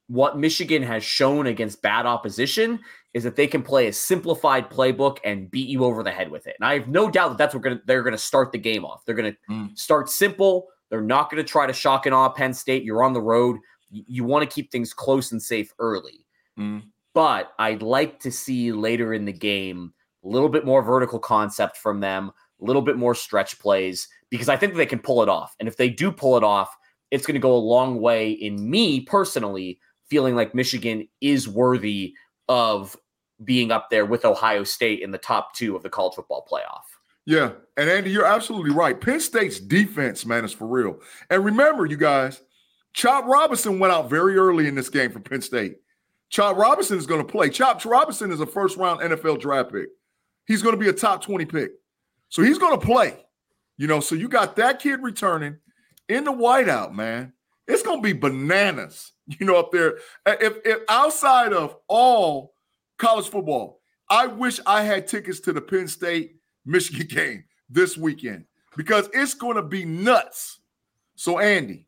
[0.07, 2.79] what Michigan has shown against bad opposition
[3.13, 6.47] is that they can play a simplified playbook and beat you over the head with
[6.47, 6.55] it.
[6.59, 8.85] And I have no doubt that that's what gonna, they're going to start the game
[8.85, 9.03] off.
[9.05, 9.77] They're going to mm.
[9.77, 10.67] start simple.
[10.89, 12.83] They're not going to try to shock and awe Penn State.
[12.83, 13.57] You're on the road.
[13.89, 16.25] You, you want to keep things close and safe early.
[16.59, 16.83] Mm.
[17.13, 21.77] But I'd like to see later in the game a little bit more vertical concept
[21.77, 25.29] from them, a little bit more stretch plays, because I think they can pull it
[25.29, 25.55] off.
[25.59, 26.75] And if they do pull it off,
[27.11, 32.13] it's going to go a long way in me personally feeling like Michigan is worthy
[32.47, 32.95] of
[33.43, 36.83] being up there with Ohio State in the top two of the college football playoff.
[37.25, 37.51] Yeah.
[37.75, 38.99] And Andy, you're absolutely right.
[38.99, 40.99] Penn State's defense, man, is for real.
[41.29, 42.41] And remember, you guys,
[42.93, 45.77] Chop Robinson went out very early in this game for Penn State.
[46.29, 47.49] Chop Robinson is going to play.
[47.49, 49.89] Chop Robinson is a first round NFL draft pick.
[50.45, 51.71] He's going to be a top 20 pick.
[52.29, 53.25] So he's going to play.
[53.77, 55.57] You know, so you got that kid returning
[56.09, 57.33] in the whiteout, man.
[57.67, 59.97] It's to be bananas, you know, up there.
[60.25, 62.55] If, if outside of all
[62.97, 63.81] college football.
[64.09, 69.33] I wish I had tickets to the Penn State Michigan game this weekend because it's
[69.55, 70.59] to be nuts.
[71.15, 71.87] So, Andy,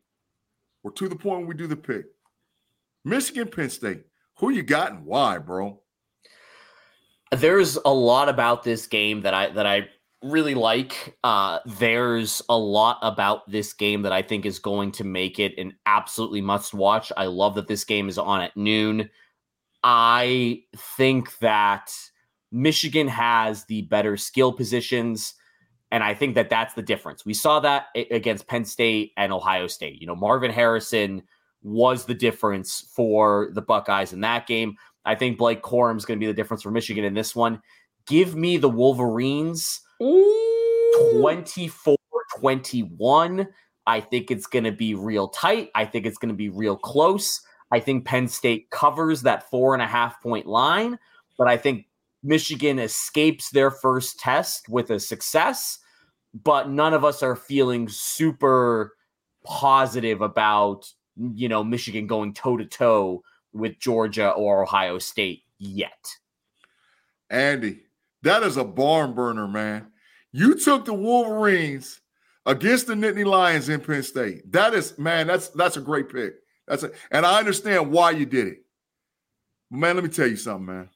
[0.82, 2.06] we're to the point we do the pick.
[3.04, 4.04] Michigan, Penn State.
[4.38, 5.80] Who you got and why, bro?
[7.32, 9.88] There's a lot about this game that I that I
[10.22, 11.16] really like.
[11.22, 15.56] Uh, there's a lot about this game that I think is going to make it
[15.58, 17.12] an absolutely must watch.
[17.16, 19.10] I love that this game is on at noon.
[19.84, 21.92] I think that
[22.50, 25.34] Michigan has the better skill positions.
[25.90, 27.24] And I think that that's the difference.
[27.24, 30.00] We saw that against Penn State and Ohio State.
[30.00, 31.22] You know, Marvin Harrison
[31.62, 34.76] was the difference for the Buckeyes in that game.
[35.04, 37.62] I think Blake Corum is going to be the difference for Michigan in this one.
[38.06, 41.96] Give me the Wolverines 24
[42.38, 43.48] 21.
[43.86, 45.70] I think it's going to be real tight.
[45.74, 47.40] I think it's going to be real close.
[47.70, 50.98] I think Penn State covers that four and a half point line,
[51.36, 51.86] but I think
[52.22, 55.78] Michigan escapes their first test with a success.
[56.34, 58.94] But none of us are feeling super
[59.44, 66.16] positive about you know Michigan going toe to toe with Georgia or Ohio State yet.
[67.30, 67.80] Andy,
[68.22, 69.88] that is a barn burner, man.
[70.32, 72.00] You took the Wolverines
[72.46, 74.50] against the Nittany Lions in Penn State.
[74.52, 76.34] That is, man, that's that's a great pick.
[76.66, 76.94] That's it.
[77.10, 78.58] And I understand why you did it.
[79.70, 80.88] Man, let me tell you something, man.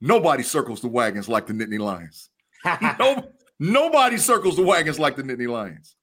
[0.00, 2.30] Nobody circles the wagons like the Nittany Lions.
[2.98, 5.96] no, nobody circles the wagons like the Nittany Lions.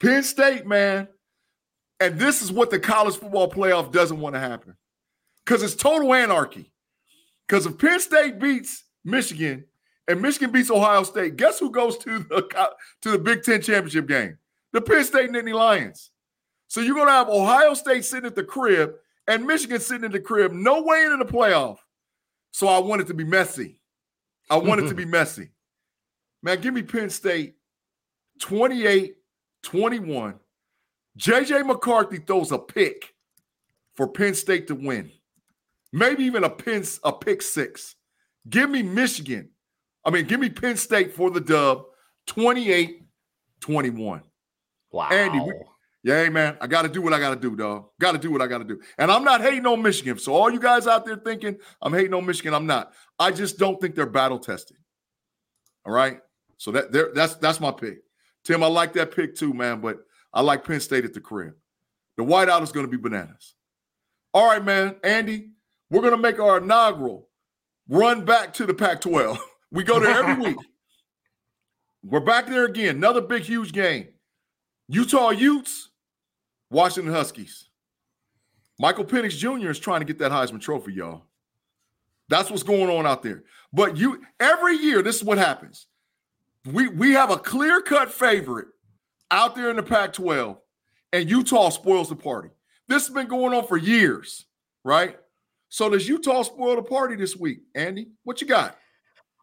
[0.00, 1.08] Penn State, man.
[1.98, 4.76] And this is what the college football playoff doesn't want to happen.
[5.44, 6.72] Because it's total anarchy.
[7.46, 9.64] Because if Penn State beats Michigan
[10.08, 12.70] and Michigan beats Ohio State, guess who goes to the
[13.02, 14.36] to the Big Ten championship game?
[14.72, 16.10] The Penn State Nittany Lions.
[16.68, 18.94] So you're going to have Ohio State sitting at the crib
[19.28, 21.78] and Michigan sitting in the crib, no way into the playoff.
[22.50, 23.80] So I want it to be messy.
[24.50, 25.50] I want it to be messy.
[26.42, 27.56] Man, give me Penn State
[28.40, 29.16] 28
[29.62, 30.34] 21.
[31.18, 33.14] JJ McCarthy throws a pick
[33.94, 35.10] for Penn State to win.
[35.92, 37.95] Maybe even a pin, a pick six.
[38.48, 39.50] Give me Michigan.
[40.04, 41.84] I mean, give me Penn State for the dub
[42.26, 43.02] 28
[43.60, 44.22] 21.
[44.92, 45.08] Wow.
[45.10, 45.52] Andy, we,
[46.04, 47.86] yeah, man, I got to do what I got to do, dog.
[48.00, 48.80] Got to do what I got to do.
[48.96, 50.18] And I'm not hating on Michigan.
[50.18, 52.92] So all you guys out there thinking I'm hating on Michigan, I'm not.
[53.18, 54.76] I just don't think they're battle tested.
[55.84, 56.20] All right.
[56.58, 57.98] So that there, that's that's my pick.
[58.44, 59.80] Tim, I like that pick too, man.
[59.80, 59.98] But
[60.32, 61.54] I like Penn State at the crib.
[62.16, 63.54] The whiteout is going to be bananas.
[64.32, 64.96] All right, man.
[65.02, 65.48] Andy,
[65.90, 67.28] we're going to make our inaugural
[67.88, 69.38] run back to the Pac-12.
[69.70, 70.56] we go there every week.
[72.02, 72.96] We're back there again.
[72.96, 74.08] Another big, huge game.
[74.88, 75.90] Utah Utes
[76.70, 77.68] Washington Huskies.
[78.78, 79.70] Michael Penix Jr.
[79.70, 81.24] is trying to get that Heisman Trophy, y'all.
[82.28, 83.44] That's what's going on out there.
[83.72, 85.86] But you every year, this is what happens.
[86.64, 88.68] We we have a clear-cut favorite
[89.30, 90.56] out there in the Pac-12,
[91.12, 92.50] and Utah spoils the party.
[92.88, 94.44] This has been going on for years,
[94.84, 95.16] right?
[95.68, 97.60] So does Utah spoil the party this week?
[97.74, 98.78] Andy, what you got?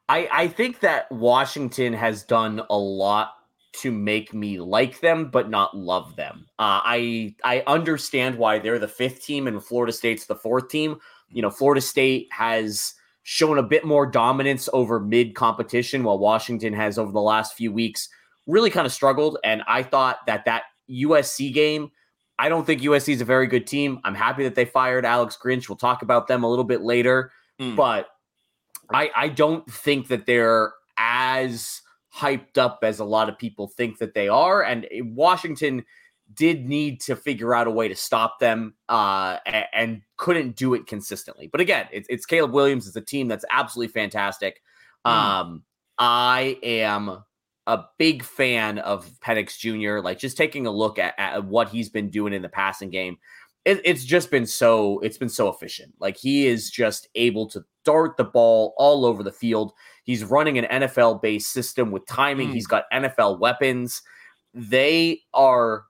[0.10, 3.34] I, I think that Washington has done a lot
[3.74, 6.46] to make me like them but not love them.
[6.60, 10.98] Uh, I I understand why they're the fifth team and Florida State's the fourth team.
[11.30, 12.94] You know, Florida State has
[13.24, 17.72] shown a bit more dominance over mid competition, while Washington has over the last few
[17.72, 18.10] weeks
[18.46, 19.38] really kind of struggled.
[19.44, 21.92] And I thought that that USC game,
[22.40, 24.00] I don't think USC is a very good team.
[24.04, 25.70] I'm happy that they fired Alex Grinch.
[25.70, 27.76] We'll talk about them a little bit later, mm.
[27.76, 28.08] but
[28.92, 31.82] I I don't think that they're as
[32.16, 34.64] hyped up as a lot of people think that they are.
[34.64, 35.84] And Washington
[36.36, 40.74] did need to figure out a way to stop them uh, and, and, couldn't do
[40.74, 41.48] it consistently.
[41.48, 42.88] But again, it's, it's Caleb Williams.
[42.88, 44.62] It's a team that's absolutely fantastic.
[45.06, 45.12] Mm.
[45.12, 45.64] Um,
[45.98, 47.24] I am
[47.68, 50.00] a big fan of Penix Jr.
[50.04, 53.18] Like just taking a look at, at what he's been doing in the passing game.
[53.66, 55.94] It, it's just been so it's been so efficient.
[56.00, 59.72] Like he is just able to dart the ball all over the field.
[60.04, 62.50] He's running an NFL based system with timing.
[62.50, 62.54] Mm.
[62.54, 64.02] He's got NFL weapons.
[64.54, 65.86] They are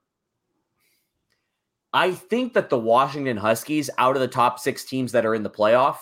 [1.94, 5.44] I think that the Washington Huskies, out of the top six teams that are in
[5.44, 5.98] the playoff,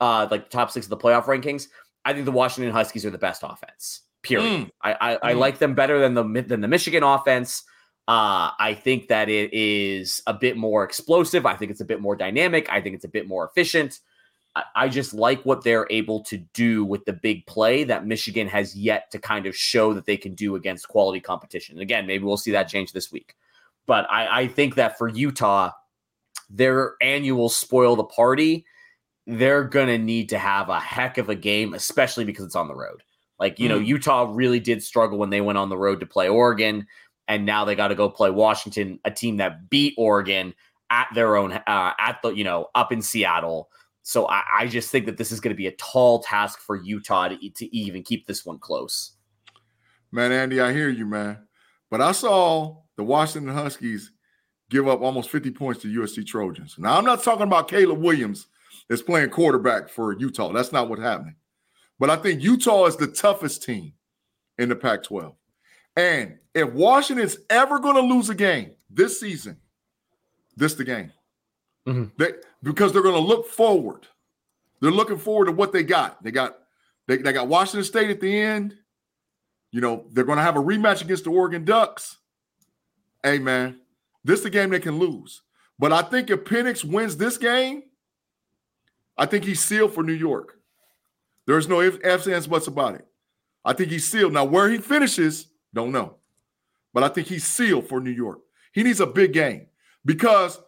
[0.00, 1.66] uh, like the top six of the playoff rankings,
[2.04, 4.02] I think the Washington Huskies are the best offense.
[4.22, 4.66] Period.
[4.66, 4.70] Mm.
[4.82, 5.18] I, I, mm.
[5.22, 7.64] I, like them better than the than the Michigan offense.
[8.08, 11.46] Uh, I think that it is a bit more explosive.
[11.46, 12.68] I think it's a bit more dynamic.
[12.70, 14.00] I think it's a bit more efficient.
[14.54, 18.48] I, I just like what they're able to do with the big play that Michigan
[18.48, 21.76] has yet to kind of show that they can do against quality competition.
[21.76, 23.34] And again, maybe we'll see that change this week.
[23.86, 25.70] But I, I think that for Utah,
[26.50, 28.64] their annual spoil the party,
[29.26, 32.68] they're going to need to have a heck of a game, especially because it's on
[32.68, 33.02] the road.
[33.42, 33.70] Like, you mm.
[33.72, 36.86] know, Utah really did struggle when they went on the road to play Oregon,
[37.26, 40.54] and now they got to go play Washington, a team that beat Oregon
[40.90, 43.68] at their own, uh, at the, you know, up in Seattle.
[44.02, 46.76] So I, I just think that this is going to be a tall task for
[46.76, 49.16] Utah to, to even keep this one close.
[50.12, 51.38] Man, Andy, I hear you, man.
[51.90, 54.12] But I saw the Washington Huskies
[54.70, 56.76] give up almost 50 points to USC Trojans.
[56.78, 58.46] Now, I'm not talking about Caleb Williams
[58.88, 60.52] that's playing quarterback for Utah.
[60.52, 61.34] That's not what's happening.
[62.02, 63.92] But I think Utah is the toughest team
[64.58, 65.36] in the Pac 12.
[65.94, 69.56] And if Washington's ever going to lose a game this season,
[70.56, 71.12] this the game.
[71.86, 72.06] Mm-hmm.
[72.18, 74.08] They, because they're going to look forward.
[74.80, 76.20] They're looking forward to what they got.
[76.24, 76.58] They got
[77.06, 78.74] they, they got Washington State at the end.
[79.70, 82.18] You know, they're going to have a rematch against the Oregon Ducks
[83.22, 83.78] hey man,
[84.24, 85.42] this is a game they can lose.
[85.78, 87.84] But I think if Penix wins this game,
[89.16, 90.58] I think he's sealed for New York.
[91.46, 93.06] There's no ifs, ands, buts about it.
[93.64, 94.32] I think he's sealed.
[94.32, 96.16] Now, where he finishes, don't know.
[96.92, 98.40] But I think he's sealed for New York.
[98.72, 99.66] He needs a big game
[100.04, 100.60] because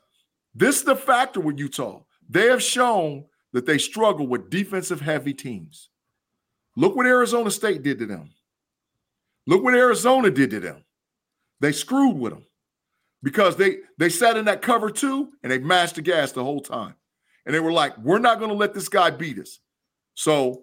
[0.55, 2.01] this is the factor with Utah.
[2.29, 5.91] They have shown that they struggle with defensive heavy teams.
[6.77, 8.31] Look what Arizona State did to them.
[9.47, 10.85] Look what Arizona did to them.
[11.61, 12.45] They screwed with them
[13.22, 16.61] because they they sat in that cover two and they mashed the gas the whole
[16.61, 16.95] time.
[17.47, 19.61] And they were like, we're not going to let this guy beat us.
[20.14, 20.62] So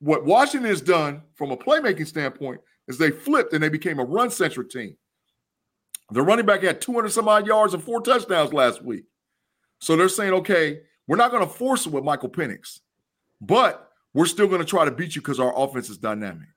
[0.00, 4.04] what Washington has done from a playmaking standpoint is they flipped and they became a
[4.04, 4.96] run centric team.
[6.10, 9.04] The running back had 200 some odd yards and four touchdowns last week.
[9.78, 12.80] So they're saying, okay, we're not going to force it with Michael Penix,
[13.40, 16.48] but we're still going to try to beat you because our offense is dynamic.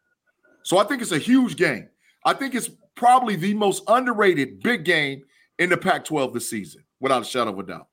[0.63, 1.89] So I think it's a huge game.
[2.25, 5.23] I think it's probably the most underrated big game
[5.59, 7.87] in the Pac 12 this season, without a shadow of a doubt.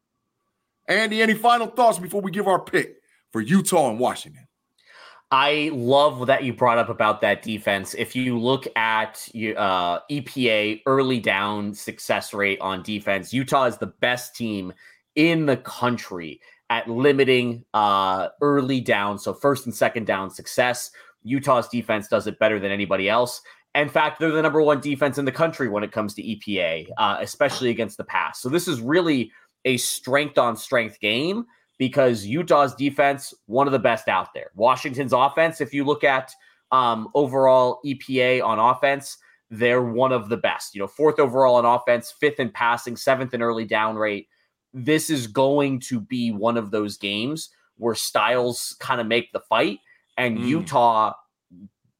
[0.88, 2.96] Andy, any final thoughts before we give our pick
[3.34, 4.46] for Utah and Washington?
[5.32, 7.92] I love that you brought up about that defense.
[7.94, 13.88] If you look at uh, EPA early down success rate on defense, Utah is the
[13.88, 14.72] best team
[15.16, 20.92] in the country at limiting uh, early down, so first and second down success.
[21.24, 23.42] Utah's defense does it better than anybody else.
[23.74, 26.86] In fact, they're the number one defense in the country when it comes to EPA,
[26.98, 28.40] uh, especially against the pass.
[28.40, 29.32] So this is really
[29.64, 31.46] a strength on strength game
[31.78, 34.50] because Utah's defense, one of the best out there.
[34.54, 36.32] Washington's offense, if you look at
[36.72, 39.18] um, overall EPA on offense,
[39.50, 40.74] they're one of the best.
[40.74, 44.28] You know, fourth overall on offense, fifth in passing, seventh in early down rate.
[44.72, 49.40] This is going to be one of those games where styles kind of make the
[49.40, 49.78] fight,
[50.16, 50.46] and mm.
[50.46, 51.12] Utah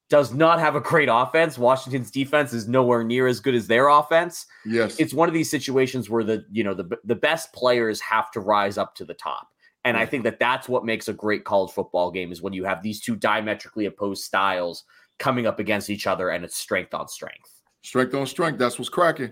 [0.09, 1.57] does not have a great offense.
[1.57, 4.45] Washington's defense is nowhere near as good as their offense.
[4.65, 4.99] Yes.
[4.99, 8.39] It's one of these situations where the, you know, the the best players have to
[8.39, 9.47] rise up to the top.
[9.85, 10.09] And I mm.
[10.09, 12.99] think that that's what makes a great college football game is when you have these
[12.99, 14.83] two diametrically opposed styles
[15.19, 17.61] coming up against each other and it's strength on strength.
[17.83, 18.59] Strength on strength.
[18.59, 19.31] That's what's cracking.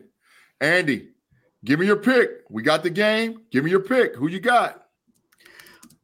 [0.61, 1.09] Andy,
[1.65, 2.29] give me your pick.
[2.49, 3.41] We got the game.
[3.51, 4.15] Give me your pick.
[4.15, 4.85] Who you got?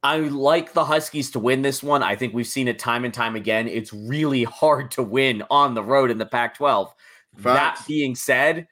[0.01, 2.01] I like the Huskies to win this one.
[2.01, 3.67] I think we've seen it time and time again.
[3.67, 6.93] It's really hard to win on the road in the Pac 12.
[7.39, 8.67] That being said,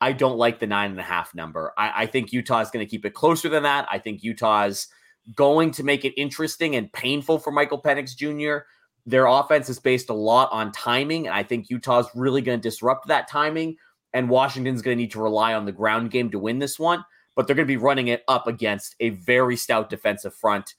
[0.00, 1.74] I don't like the nine and a half number.
[1.76, 3.86] I, I think Utah is going to keep it closer than that.
[3.90, 4.88] I think Utah is
[5.34, 8.64] going to make it interesting and painful for Michael Penix Jr.
[9.06, 12.68] Their offense is based a lot on timing, and I think Utah's really going to
[12.68, 13.76] disrupt that timing.
[14.12, 17.04] And Washington's going to need to rely on the ground game to win this one,
[17.36, 20.74] but they're going to be running it up against a very stout defensive front.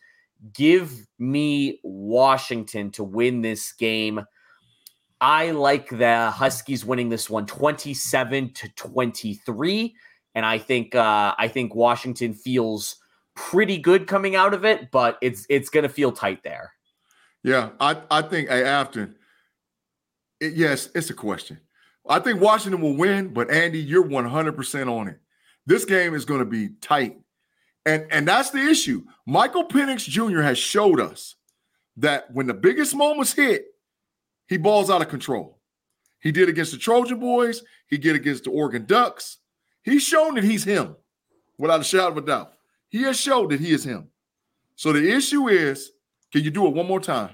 [0.54, 4.26] Give me Washington to win this game.
[5.22, 9.96] I like the Huskies winning this one 27 to 23
[10.36, 12.98] and I think uh, I think Washington feels
[13.50, 16.74] pretty good coming out of it, but it's it's going to feel tight there.
[17.44, 19.16] Yeah, I I think hey, Afton.
[20.40, 21.60] It, yes, it's a question.
[22.08, 25.20] I think Washington will win, but Andy, you're 100% on it.
[25.68, 27.20] This game is going to be tight.
[27.86, 29.04] And and that's the issue.
[29.26, 30.42] Michael Penix Jr.
[30.42, 31.36] has showed us
[31.98, 33.66] that when the biggest moments hit,
[34.48, 35.60] he balls out of control.
[36.20, 39.38] He did against the Trojan boys, he did against the Oregon Ducks.
[39.84, 40.96] He's shown that he's him
[41.58, 42.54] without a shadow of a doubt.
[42.92, 44.10] He has showed that he is him.
[44.76, 45.92] So the issue is
[46.32, 47.32] can you do it one more time?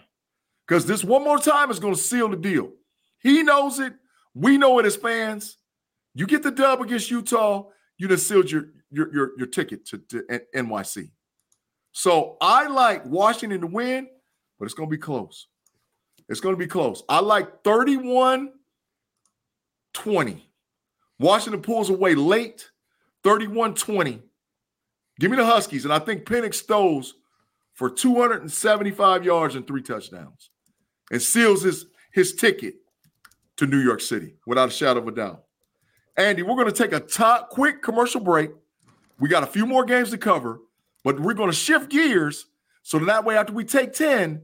[0.67, 2.71] Because this one more time is going to seal the deal.
[3.19, 3.93] He knows it.
[4.35, 5.57] We know it as fans.
[6.13, 7.65] You get the dub against Utah,
[7.97, 10.23] you just sealed your your your, your ticket to, to
[10.55, 11.09] NYC.
[11.91, 14.07] So I like Washington to win,
[14.59, 15.47] but it's going to be close.
[16.29, 17.01] It's going to be close.
[17.09, 18.51] I like 31
[19.93, 20.47] 20.
[21.19, 22.69] Washington pulls away late,
[23.23, 24.21] 31 20.
[25.20, 25.86] Give me the Huskies.
[25.86, 27.15] And I think Penix throws
[27.74, 30.49] for 275 yards and three touchdowns
[31.11, 32.76] and seals his, his ticket
[33.57, 35.43] to New York City without a shadow of a doubt.
[36.15, 38.51] Andy, we're going to take a top, quick commercial break.
[39.20, 40.59] We got a few more games to cover,
[41.03, 42.47] but we're going to shift gears
[42.88, 44.41] so that way after we take 10,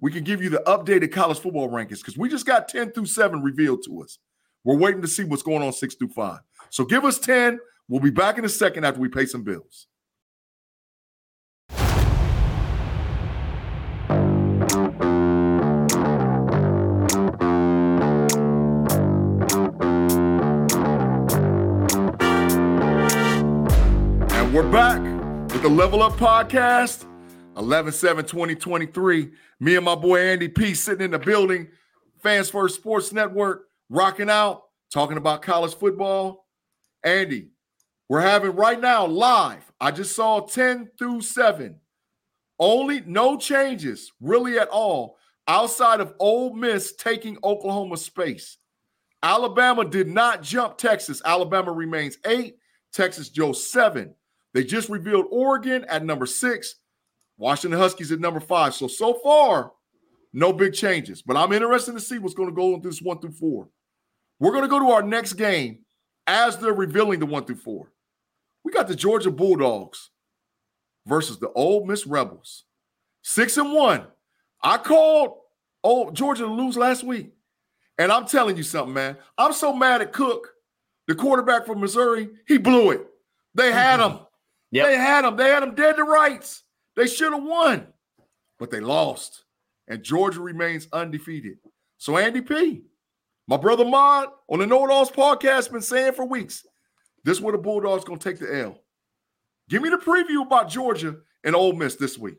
[0.00, 3.06] we can give you the updated college football rankings because we just got 10 through
[3.06, 4.18] 7 revealed to us.
[4.64, 6.40] We're waiting to see what's going on six through five.
[6.70, 7.60] So give us 10.
[7.88, 9.86] We'll be back in a second after we pay some bills.
[25.64, 27.06] The Level Up Podcast,
[27.56, 29.30] 11 7 2023.
[29.60, 31.68] Me and my boy Andy P sitting in the building,
[32.22, 36.46] Fans First Sports Network rocking out, talking about college football.
[37.02, 37.48] Andy,
[38.10, 39.72] we're having right now live.
[39.80, 41.80] I just saw 10 through 7.
[42.58, 45.16] Only no changes really at all
[45.48, 48.58] outside of Ole Miss taking Oklahoma space.
[49.22, 51.22] Alabama did not jump Texas.
[51.24, 52.58] Alabama remains eight.
[52.92, 54.14] Texas Joe seven.
[54.54, 56.76] They just revealed Oregon at number six.
[57.36, 58.74] Washington Huskies at number five.
[58.74, 59.72] So so far,
[60.32, 61.20] no big changes.
[61.20, 63.68] But I'm interested to see what's going to go on this one through four.
[64.38, 65.80] We're going to go to our next game
[66.26, 67.92] as they're revealing the one through four.
[68.64, 70.10] We got the Georgia Bulldogs
[71.06, 72.64] versus the Ole Miss Rebels.
[73.22, 74.06] Six and one.
[74.62, 75.36] I called
[75.82, 77.32] old Georgia to lose last week.
[77.98, 79.16] And I'm telling you something, man.
[79.38, 80.48] I'm so mad at Cook,
[81.06, 82.28] the quarterback from Missouri.
[82.48, 83.06] He blew it.
[83.54, 84.18] They had him.
[84.74, 84.86] Yep.
[84.86, 85.36] They had them.
[85.36, 86.64] They had them dead to rights.
[86.96, 87.86] They should have won,
[88.58, 89.44] but they lost.
[89.86, 91.58] And Georgia remains undefeated.
[91.96, 92.82] So, Andy P,
[93.46, 96.66] my brother Mod on the Know It Alls podcast been saying for weeks,
[97.22, 98.80] this where the Bulldogs gonna take the L.
[99.68, 102.38] Give me the preview about Georgia and Ole Miss this week.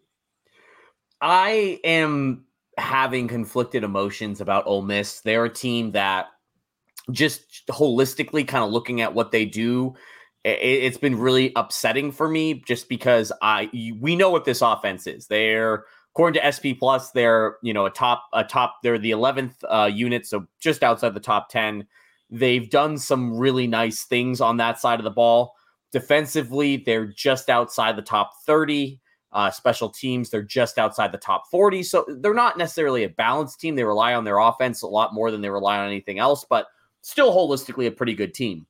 [1.22, 2.44] I am
[2.78, 5.22] having conflicted emotions about Ole Miss.
[5.22, 6.28] They're a team that
[7.12, 9.96] just holistically kind of looking at what they do
[10.46, 13.70] it's been really upsetting for me just because I
[14.00, 15.26] we know what this offense is.
[15.26, 18.78] They're according to SP Plus, they're you know a top a top.
[18.84, 21.88] They're the eleventh uh, unit, so just outside the top ten.
[22.30, 25.56] They've done some really nice things on that side of the ball.
[25.92, 29.02] Defensively, they're just outside the top thirty.
[29.32, 31.84] Uh, special teams, they're just outside the top 40.
[31.84, 33.76] So they're not necessarily a balanced team.
[33.76, 36.68] They rely on their offense a lot more than they rely on anything else, but
[37.02, 38.66] still holistically a pretty good team.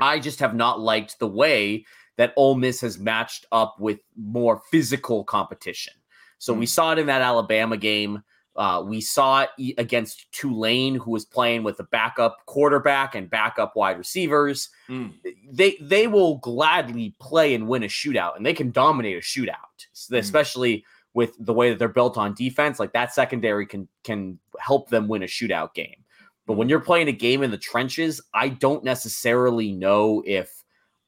[0.00, 1.84] I just have not liked the way
[2.16, 5.94] that Ole Miss has matched up with more physical competition.
[6.38, 6.60] So mm-hmm.
[6.60, 6.70] we mm.
[6.70, 8.22] saw it in that Alabama game.
[8.56, 13.76] Uh, we saw it against Tulane, who was playing with a backup quarterback and backup
[13.76, 14.68] wide receivers.
[14.88, 15.14] Mm.
[15.50, 19.86] They they will gladly play and win a shootout, and they can dominate a shootout,
[19.94, 20.18] mm.
[20.18, 20.84] especially
[21.14, 22.78] with the way that they're built on defense.
[22.78, 26.04] Like that secondary can can help them win a shootout game.
[26.50, 30.64] But when you're playing a game in the trenches, I don't necessarily know if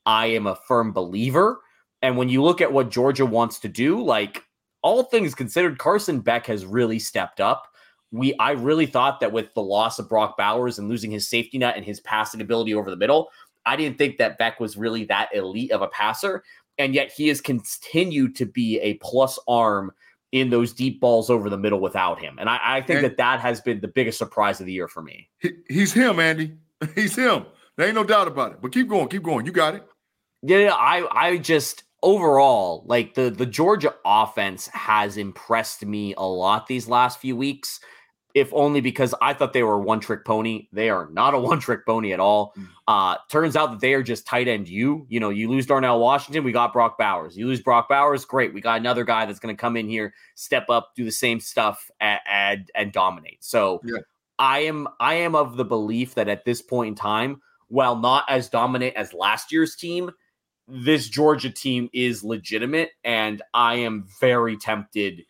[0.06, 1.62] I am a firm believer.
[2.00, 4.44] And when you look at what Georgia wants to do, like
[4.82, 7.66] all things considered, Carson Beck has really stepped up.
[8.12, 11.58] We I really thought that with the loss of Brock Bowers and losing his safety
[11.58, 13.28] net and his passing ability over the middle,
[13.66, 16.44] I didn't think that Beck was really that elite of a passer.
[16.78, 19.90] and yet he has continued to be a plus arm
[20.32, 22.38] in those deep balls over the middle without him.
[22.38, 24.88] And I, I think and that that has been the biggest surprise of the year
[24.88, 25.28] for me.
[25.38, 26.54] He, he's him, Andy.
[26.96, 27.46] He's him.
[27.76, 28.58] There ain't no doubt about it.
[28.60, 29.46] But keep going, keep going.
[29.46, 29.86] You got it.
[30.42, 36.66] Yeah, I I just overall like the the Georgia offense has impressed me a lot
[36.66, 37.78] these last few weeks
[38.34, 40.68] if only because I thought they were a one trick pony.
[40.72, 42.54] They are not a one trick pony at all.
[42.56, 42.68] Mm.
[42.88, 45.06] Uh, turns out that they are just tight end you.
[45.08, 47.36] You know, you lose Darnell Washington, we got Brock Bowers.
[47.36, 48.52] You lose Brock Bowers, great.
[48.52, 51.40] We got another guy that's going to come in here, step up, do the same
[51.40, 53.44] stuff, and and, and dominate.
[53.44, 53.98] So yeah.
[54.38, 58.24] I am I am of the belief that at this point in time, while not
[58.28, 60.10] as dominant as last year's team,
[60.68, 65.22] this Georgia team is legitimate, and I am very tempted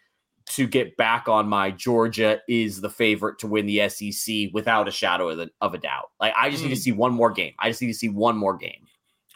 [0.57, 4.90] to get back on my Georgia is the favorite to win the SEC without a
[4.90, 6.11] shadow of, the, of a doubt.
[6.20, 6.66] Like I just mm.
[6.68, 6.82] need to hmm.
[6.82, 7.55] see one more game.
[7.59, 8.86] I just need to see one more game.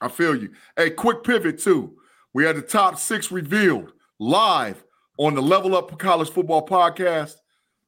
[0.00, 0.50] I feel you.
[0.76, 1.96] Hey, quick pivot too.
[2.34, 4.84] We had the top six revealed live
[5.18, 7.36] on the Level Up College Football Podcast.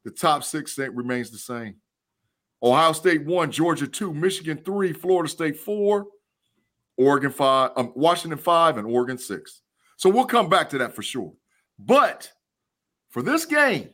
[0.04, 1.76] The top six remains the same.
[2.62, 6.06] Ohio State one, Georgia two, Michigan three, Florida State four,
[6.96, 9.62] Oregon five, um, Washington five, and Oregon six.
[9.96, 11.32] So we'll come back to that for sure.
[11.78, 12.32] But
[13.09, 13.90] for this game,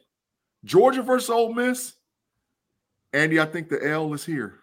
[0.64, 1.94] Georgia versus Ole Miss,
[3.12, 4.60] Andy, I think the L is here.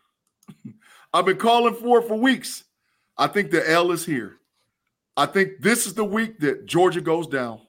[1.13, 2.63] I've been calling for it for weeks.
[3.17, 4.37] I think the L is here.
[5.15, 7.61] I think this is the week that Georgia goes down.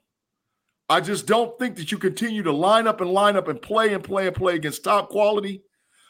[0.89, 3.95] I just don't think that you continue to line up and line up and play
[3.95, 5.63] and play and play against top quality.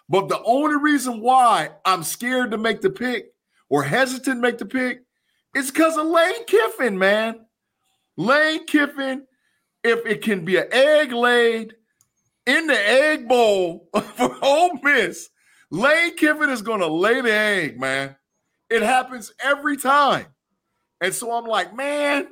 [0.09, 3.27] But the only reason why I'm scared to make the pick
[3.68, 5.03] or hesitant to make the pick
[5.55, 7.47] is because of Lane Kiffin, man.
[8.16, 9.27] Lane Kiffin
[9.85, 11.74] if it can be an egg laid
[12.47, 15.28] in the egg bowl for Ole Miss,
[15.70, 18.16] Lane Kiffin is going to lay the egg, man.
[18.70, 20.26] It happens every time.
[21.01, 22.28] And so I'm like, man,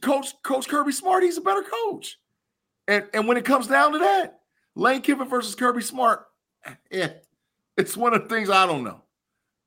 [0.00, 2.18] coach Coach Kirby Smart, he's a better coach.
[2.86, 4.40] And and when it comes down to that,
[4.74, 6.26] Lane Kiffin versus Kirby Smart,
[6.90, 7.12] yeah,
[7.76, 9.02] it's one of the things I don't know.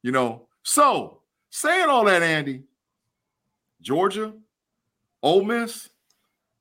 [0.04, 2.64] You know, so saying all that, Andy,
[3.82, 4.34] Georgia,
[5.24, 5.90] Ole Miss,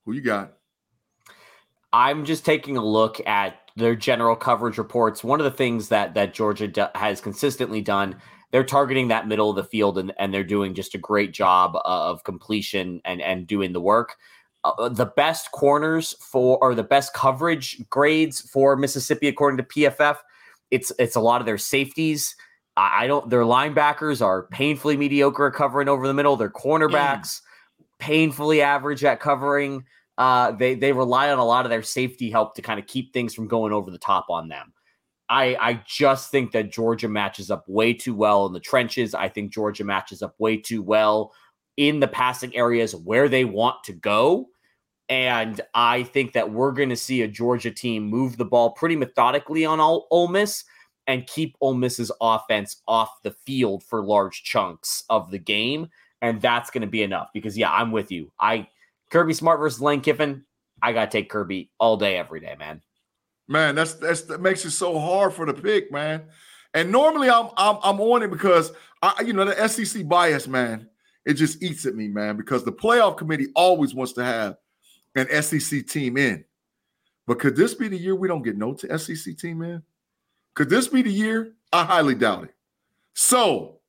[0.05, 0.53] who you got?
[1.93, 5.23] I'm just taking a look at their general coverage reports.
[5.23, 8.15] One of the things that that Georgia do, has consistently done,
[8.51, 11.77] they're targeting that middle of the field, and, and they're doing just a great job
[11.85, 14.15] of completion and and doing the work.
[14.63, 20.17] Uh, the best corners for or the best coverage grades for Mississippi, according to PFF,
[20.69, 22.35] it's it's a lot of their safeties.
[22.77, 23.29] I, don't.
[23.29, 26.37] Their linebackers are painfully mediocre covering over the middle.
[26.37, 27.41] Their cornerbacks.
[28.01, 29.85] Painfully average at covering.
[30.17, 33.13] Uh, they they rely on a lot of their safety help to kind of keep
[33.13, 34.73] things from going over the top on them.
[35.29, 39.15] I I just think that Georgia matches up way too well in the trenches.
[39.15, 41.31] I think Georgia matches up way too well
[41.77, 44.47] in the passing areas where they want to go.
[45.07, 48.95] And I think that we're going to see a Georgia team move the ball pretty
[48.95, 50.63] methodically on Ole, Ole Miss
[51.07, 55.89] and keep Ole Miss's offense off the field for large chunks of the game
[56.21, 57.29] and that's going to be enough.
[57.33, 58.31] Because yeah, I'm with you.
[58.39, 58.67] I
[59.09, 60.45] Kirby Smart versus Lane Kiffin.
[60.81, 62.81] I got to take Kirby all day, every day, man.
[63.47, 66.23] Man, that's that's that makes it so hard for the pick, man.
[66.73, 70.87] And normally I'm I'm I'm on it because I you know the SEC bias, man.
[71.25, 74.55] It just eats at me, man, because the playoff committee always wants to have
[75.15, 76.45] an SEC team in.
[77.27, 79.83] But could this be the year we don't get no to SEC team in?
[80.53, 81.53] Could this be the year?
[81.71, 82.55] I highly doubt it.
[83.13, 83.80] So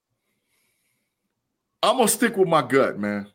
[1.83, 3.29] I'm gonna stick with my gut, man.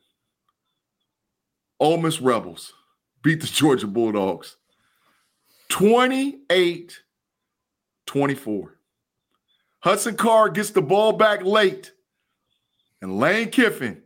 [1.79, 2.73] Ole Miss Rebels
[3.21, 4.57] beat the Georgia Bulldogs
[5.69, 7.01] 28
[8.05, 8.73] 24.
[9.83, 11.91] Jaxson Dart gets the ball back late,
[13.01, 14.01] and Lane Kiffin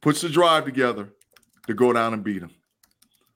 [0.00, 1.10] puts the drive together
[1.66, 2.50] to go down and beat him.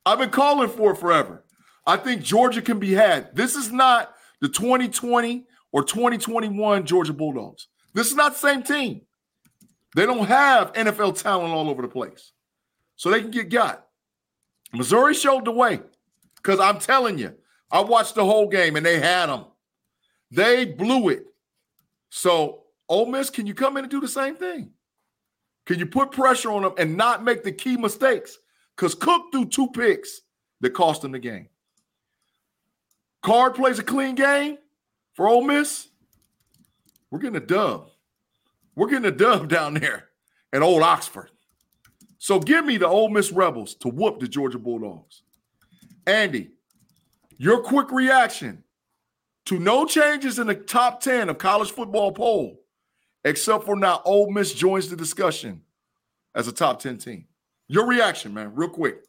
[0.06, 1.44] I've been calling for it forever.
[1.86, 3.34] I think Georgia can be had.
[3.34, 7.68] This is not the 2020 or 2021 Georgia Bulldogs.
[7.94, 9.02] This is not the same team.
[9.94, 12.32] They don't have NFL talent all over the place.
[12.96, 13.86] So they can get got.
[14.72, 15.80] Missouri showed the way.
[16.36, 17.34] Because I'm telling you,
[17.70, 19.46] I watched the whole game and they had them.
[20.30, 21.26] They blew it.
[22.10, 24.70] So, Ole Miss, can you come in and do the same thing?
[25.66, 28.38] Can you put pressure on them and not make the key mistakes?
[28.74, 30.22] Because Cook threw two picks
[30.60, 31.48] that cost them the game.
[33.22, 34.56] Dart plays a clean game
[35.12, 35.88] for Ole Miss.
[37.10, 37.90] We're getting a dub.
[38.78, 40.04] We're getting a dub down there
[40.52, 41.30] at Old Oxford.
[42.18, 45.24] So give me the Ole Miss Rebels to whoop the Georgia Bulldogs.
[46.06, 46.50] Andy,
[47.38, 48.62] your quick reaction
[49.46, 52.60] to no changes in the top 10 of college football poll
[53.24, 55.62] except for now Ole Miss joins the discussion
[56.36, 57.26] as a top 10 team.
[57.66, 59.00] Your reaction, man, real quick.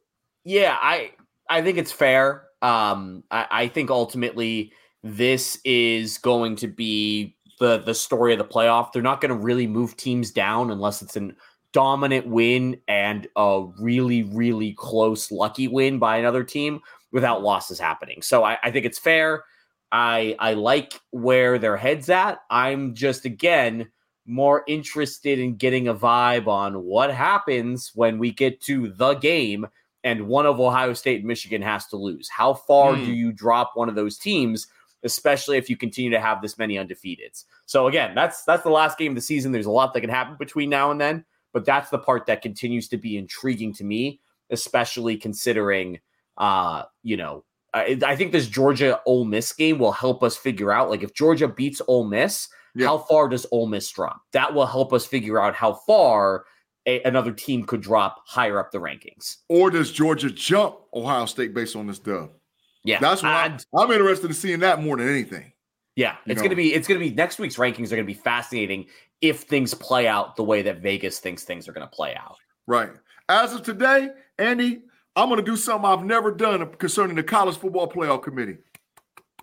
[0.46, 1.12] Yeah, I
[1.48, 2.48] I think it's fair.
[2.64, 8.46] Um, I, I think ultimately this is going to be the the story of the
[8.46, 8.92] playoff.
[8.92, 11.36] They're not going to really move teams down unless it's an
[11.72, 16.80] dominant win and a really really close lucky win by another team
[17.12, 18.22] without losses happening.
[18.22, 19.44] So I, I think it's fair.
[19.92, 22.40] I I like where their heads at.
[22.50, 23.90] I'm just again
[24.26, 29.68] more interested in getting a vibe on what happens when we get to the game
[30.04, 32.30] and one of Ohio State and Michigan has to lose.
[32.30, 33.06] How far mm.
[33.06, 34.68] do you drop one of those teams,
[35.04, 37.46] especially if you continue to have this many undefeateds?
[37.66, 39.52] So again, that's that's the last game of the season.
[39.52, 42.42] There's a lot that can happen between now and then, but that's the part that
[42.42, 44.20] continues to be intriguing to me,
[44.50, 46.00] especially considering
[46.40, 47.44] uh, you know,
[47.74, 51.14] I, I think this Georgia Ole Miss game will help us figure out like if
[51.14, 52.88] Georgia beats Ole Miss, yeah.
[52.88, 54.22] how far does Ole Miss drop?
[54.32, 56.46] That will help us figure out how far
[56.86, 59.38] a, another team could drop higher up the rankings.
[59.50, 62.32] Or does Georgia jump Ohio State based on this dub?
[62.84, 65.52] Yeah, that's why I'm, I'm interested in seeing that more than anything.
[65.96, 66.46] Yeah, you it's know?
[66.46, 68.86] gonna be it's gonna be next week's rankings are gonna be fascinating
[69.22, 72.38] if things play out the way that Vegas thinks things are gonna play out.
[72.68, 72.92] Right.
[73.28, 74.84] As of today, Andy,
[75.16, 78.58] I'm going to do something I've never done concerning the college football playoff committee.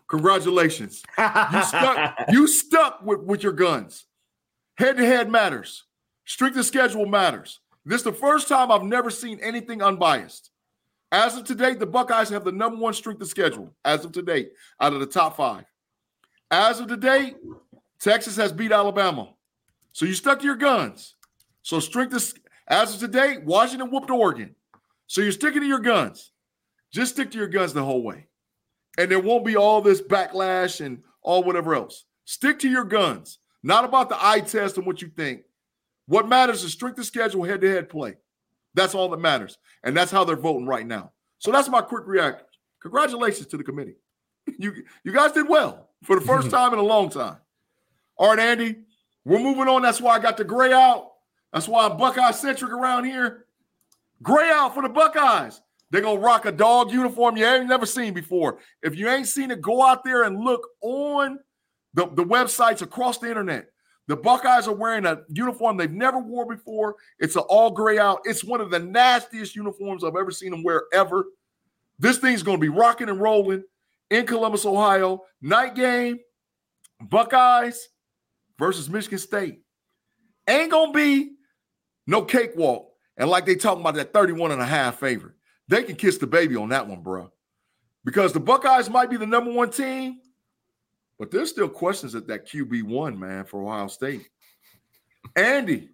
[0.09, 1.03] Congratulations.
[1.19, 4.07] You stuck, you stuck with, with your guns.
[4.79, 5.85] Head to head matters.
[6.25, 7.61] Strength of schedule matters.
[7.85, 10.51] This is the first time I've never seen anything unbiased.
[11.17, 14.49] As of today, the Buckeyes have the number one strength of schedule, as of today,
[14.79, 15.65] out of the top five.
[16.51, 17.33] As of today,
[17.99, 19.33] Texas has beat Alabama.
[19.93, 21.15] So you stuck to your guns.
[21.63, 22.35] So strength of,
[22.69, 24.55] as of today, Washington whooped Oregon.
[25.07, 26.33] So you're sticking to your guns.
[26.93, 28.27] Just stick to your guns the whole way.
[28.99, 32.05] And there won't be all this backlash and all whatever else.
[32.27, 33.39] Stick to your guns.
[33.63, 35.45] Not about the eye test and what you think.
[36.09, 38.17] What matters is strength of schedule, head to head play.
[38.77, 39.59] That's all that matters.
[39.83, 41.13] And that's how they're voting right now.
[41.39, 42.47] So that's my quick reaction.
[42.83, 43.97] Congratulations to the committee.
[44.61, 47.39] You, you guys did well for the first time in a long time.
[48.17, 48.77] All right, Andy,
[49.25, 49.83] we're moving on.
[49.83, 51.11] That's why I got the gray out.
[51.53, 53.47] That's why I'm Buckeye centric around here.
[54.23, 55.61] Gray out for the Buckeyes.
[55.91, 58.59] They're gonna rock a dog uniform you ain't never seen before.
[58.83, 61.41] If you ain't seen it, go out there and look on
[61.95, 63.67] the, the websites across the internet.
[64.09, 66.97] The Buckeyes are wearing a uniform they've never wore before.
[67.19, 68.21] It's an all gray out.
[68.25, 71.27] It's one of the nastiest uniforms I've ever seen them wear ever.
[71.99, 73.65] This thing's gonna be rocking and rolling
[74.11, 75.25] in Columbus, Ohio.
[75.41, 76.19] Night game,
[77.01, 77.89] Buckeyes
[78.59, 79.61] versus Michigan State.
[80.47, 81.33] Ain't gonna be
[82.07, 82.93] no cakewalk.
[83.17, 85.35] And like they talking about that 31 and a half favorite,
[85.69, 87.33] they can kiss the baby on that one, bro.
[88.05, 90.21] Because the Buckeyes might be the number one team,
[91.19, 94.29] but there's still questions at that QB1, man, for Ohio State.
[95.35, 95.91] Andy,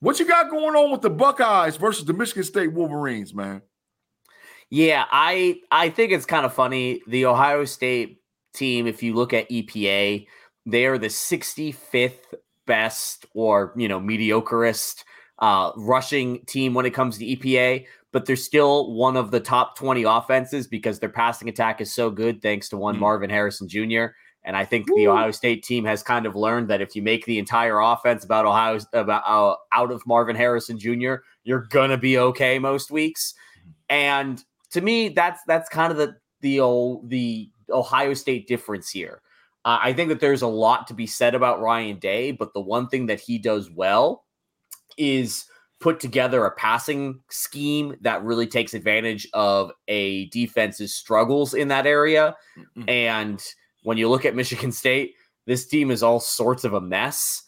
[0.00, 3.62] what you got going on with the Buckeyes versus the Michigan State Wolverines, man?
[4.70, 7.02] Yeah, I I think it's kind of funny.
[7.06, 8.20] The Ohio State
[8.52, 10.26] team, if you look at EPA,
[10.66, 12.34] they are the 65th
[12.66, 15.04] best or you know mediocreest
[15.38, 19.76] uh, rushing team when it comes to EPA, but they're still one of the top
[19.76, 23.02] 20 offenses because their passing attack is so good thanks to one mm-hmm.
[23.02, 24.06] Marvin Harrison Jr.
[24.46, 24.96] And I think Woo.
[24.96, 28.24] the Ohio State team has kind of learned that if you make the entire offense
[28.24, 33.34] about Ohio about uh, out of Marvin Harrison Jr., you're gonna be okay most weeks.
[33.90, 39.20] And to me, that's that's kind of the the old the Ohio State difference here.
[39.64, 42.60] Uh, I think that there's a lot to be said about Ryan Day, but the
[42.60, 44.24] one thing that he does well
[44.96, 45.44] is
[45.80, 51.84] put together a passing scheme that really takes advantage of a defense's struggles in that
[51.84, 52.36] area.
[52.56, 52.88] Mm-hmm.
[52.88, 53.44] And
[53.86, 55.14] when you look at Michigan State,
[55.46, 57.44] this team is all sorts of a mess.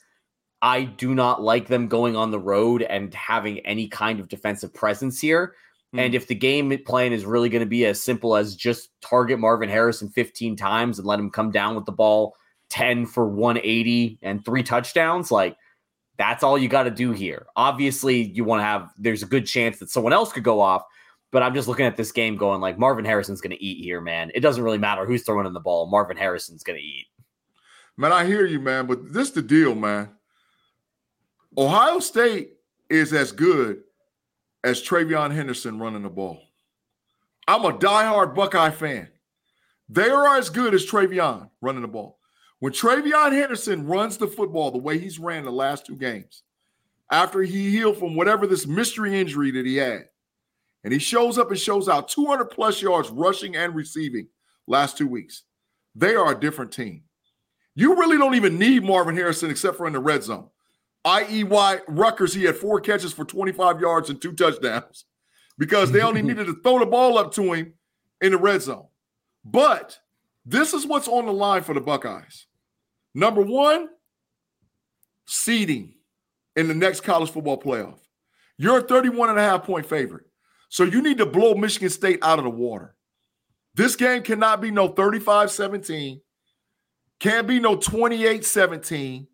[0.62, 4.72] I do not like them going on the road and having any kind of defensive
[4.72, 5.48] presence here.
[5.88, 5.98] Mm-hmm.
[5.98, 9.40] And if the game plan is really going to be as simple as just target
[9.40, 12.36] Marvin Harrison 15 times and let him come down with the ball
[12.70, 15.56] 10 for 180 and three touchdowns, like–
[16.18, 17.46] that's all you got to do here.
[17.56, 20.82] Obviously, you want to have, there's a good chance that someone else could go off,
[21.30, 24.00] but I'm just looking at this game going like Marvin Harrison's going to eat here,
[24.00, 24.30] man.
[24.34, 25.86] It doesn't really matter who's throwing in the ball.
[25.90, 27.06] Marvin Harrison's going to eat.
[27.96, 30.10] Man, I hear you, man, but this is the deal, man.
[31.56, 32.52] Ohio State
[32.88, 33.82] is as good
[34.64, 36.40] as TreVeyon Henderson running the ball.
[37.46, 39.08] I'm a diehard Buckeye fan.
[39.88, 42.18] They are as good as TreVeyon running the ball.
[42.60, 46.42] When TreVeyon Henderson runs the football the way he's ran the last two games,
[47.10, 50.08] after he healed from whatever this mystery injury that he had,
[50.84, 54.28] and he shows up and shows out 200 plus yards rushing and receiving
[54.66, 55.42] last two weeks,
[55.94, 57.02] they are a different team.
[57.74, 60.48] You really don't even need Marvin Harrison except for in the red zone.
[61.04, 65.04] i.e., why Rutgers, he had four catches for 25 yards and two touchdowns
[65.58, 67.74] because they only needed to throw the ball up to him
[68.20, 68.86] in the red zone.
[69.44, 69.98] But
[70.44, 72.46] this is what's on the line for the Buckeyes.
[73.14, 73.88] Number one,
[75.26, 75.94] seeding
[76.56, 77.98] in the next college football playoff.
[78.56, 80.24] You're a 31 and a half point favorite.
[80.68, 82.94] So you need to blow Michigan State out of the water.
[83.74, 86.20] This game cannot be no 35 17,
[87.20, 89.26] can't be no 28 17,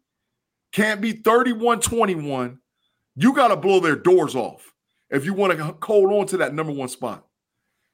[0.73, 2.59] can't be 31 21.
[3.17, 4.73] You got to blow their doors off
[5.11, 7.25] if you want to hold on to that number one spot.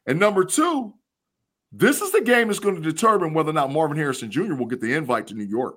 [0.06, 0.94] And number two,
[1.72, 4.54] this is the game that's going to determine whether or not Marvin Harrison Jr.
[4.54, 5.76] will get the invite to New York.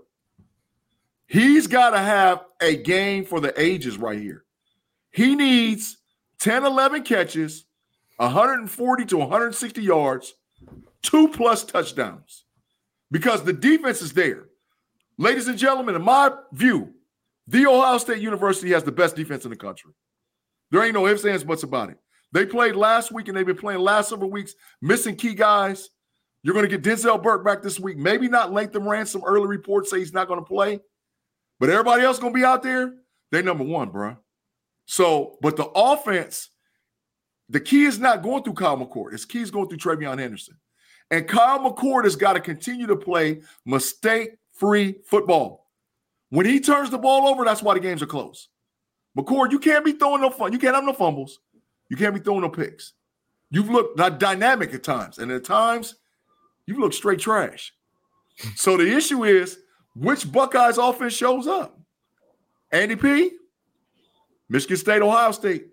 [1.27, 4.43] He's got to have a game for the ages right here.
[5.11, 5.97] He needs
[6.43, 7.63] 10, 11 catches,
[8.17, 10.33] 140 to 160 yards,
[11.01, 12.43] two plus touchdowns
[13.11, 14.47] because the defense is there.
[15.17, 16.95] Ladies and gentlemen, in my view,
[17.47, 19.91] the Ohio State University has the best defense in the country.
[20.69, 21.97] There ain't no ifs, ands, buts about it.
[22.33, 25.91] They played last week and they've been playing last several weeks, missing key guys.
[26.41, 27.95] You're going to get Denzel Burke back this week.
[27.95, 29.21] Maybe not Lathan Ransom.
[29.25, 30.81] Early reports say he's not going to play,
[31.61, 32.95] but everybody else going to be out there.
[33.31, 34.17] They number one, bro.
[34.85, 36.49] So, but the offense,
[37.49, 39.13] the key is not going through Kyle McCord.
[39.13, 40.57] It's key is going through TreVeyon Henderson.
[41.11, 45.67] And Kyle McCord has got to continue to play mistake-free football.
[46.29, 48.49] When he turns the ball over, that's why the games are close.
[49.17, 50.51] McCord, you can't be throwing no fun.
[50.51, 51.39] You can't have no fumbles.
[51.89, 52.93] You can't be throwing no picks.
[53.51, 55.95] You've looked not dynamic at times, and at times
[56.65, 57.71] you've looked straight trash.
[58.55, 59.59] so the issue is
[59.95, 61.79] which Buckeyes offense shows up?
[62.71, 63.31] Andy P,
[64.53, 65.65] Michigan State, Ohio State.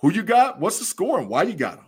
[0.00, 0.60] Who you got?
[0.60, 1.86] What's the score and why you got them?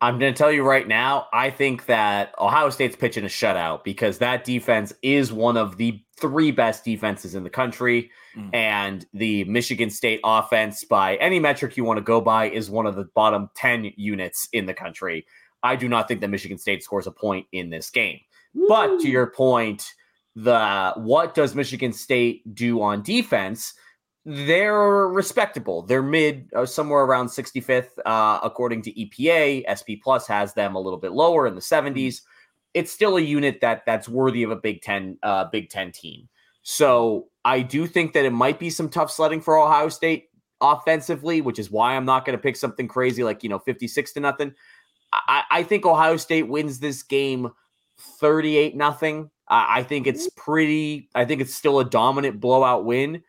[0.00, 3.84] I'm going to tell you right now, I think that Ohio State's pitching a shutout
[3.84, 8.10] because that defense is one of the three best defenses in the country.
[8.34, 8.54] Mm.
[8.54, 12.86] And the Michigan State offense, by any metric you want to go by, is one
[12.86, 15.26] of the bottom 10 units in the country.
[15.62, 18.18] I do not think that Michigan State scores a point in this game.
[18.54, 18.66] Woo.
[18.66, 19.92] But to your point,
[20.34, 23.74] the what does Michigan State do on defense?
[24.24, 25.82] They're respectable.
[25.82, 29.64] They're mid, uh, somewhere around 65th, uh, according to EPA.
[29.66, 31.92] SP Plus has them a little bit lower in the 70s.
[31.94, 32.24] Mm-hmm.
[32.74, 36.28] It's still a unit that that's worthy of a Big Ten, uh, Big Ten team.
[36.62, 40.28] So I do think that it might be some tough sledding for Ohio State
[40.60, 44.12] offensively, which is why I'm not going to pick something crazy like you know 56
[44.12, 44.54] to nothing.
[45.12, 47.50] I, I think Ohio State wins this game
[47.98, 49.30] 38 nothing.
[49.48, 50.40] I, I think it's mm-hmm.
[50.40, 51.08] pretty.
[51.14, 53.22] I think it's still a dominant blowout win.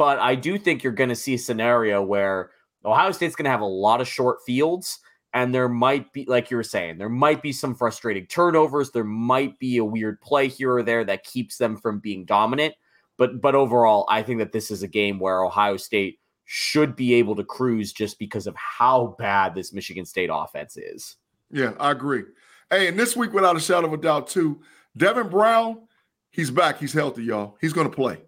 [0.00, 2.52] But I do think you're going to see a scenario where
[2.86, 4.98] Ohio State's going to have a lot of short fields.
[5.34, 8.92] And there might be, like you were saying, there might be some frustrating turnovers.
[8.92, 12.76] There might be a weird play here or there that keeps them from being dominant.
[13.18, 17.12] But but overall, I think that this is a game where Ohio State should be
[17.12, 21.16] able to cruise just because of how bad this Michigan State offense is.
[21.50, 22.22] Yeah, I agree.
[22.70, 24.62] Hey, and this week, without a shadow of a doubt, too,
[24.96, 25.82] Devin Brown,
[26.30, 26.78] he's back.
[26.78, 27.58] He's healthy, y'all.
[27.60, 28.22] He's going to play.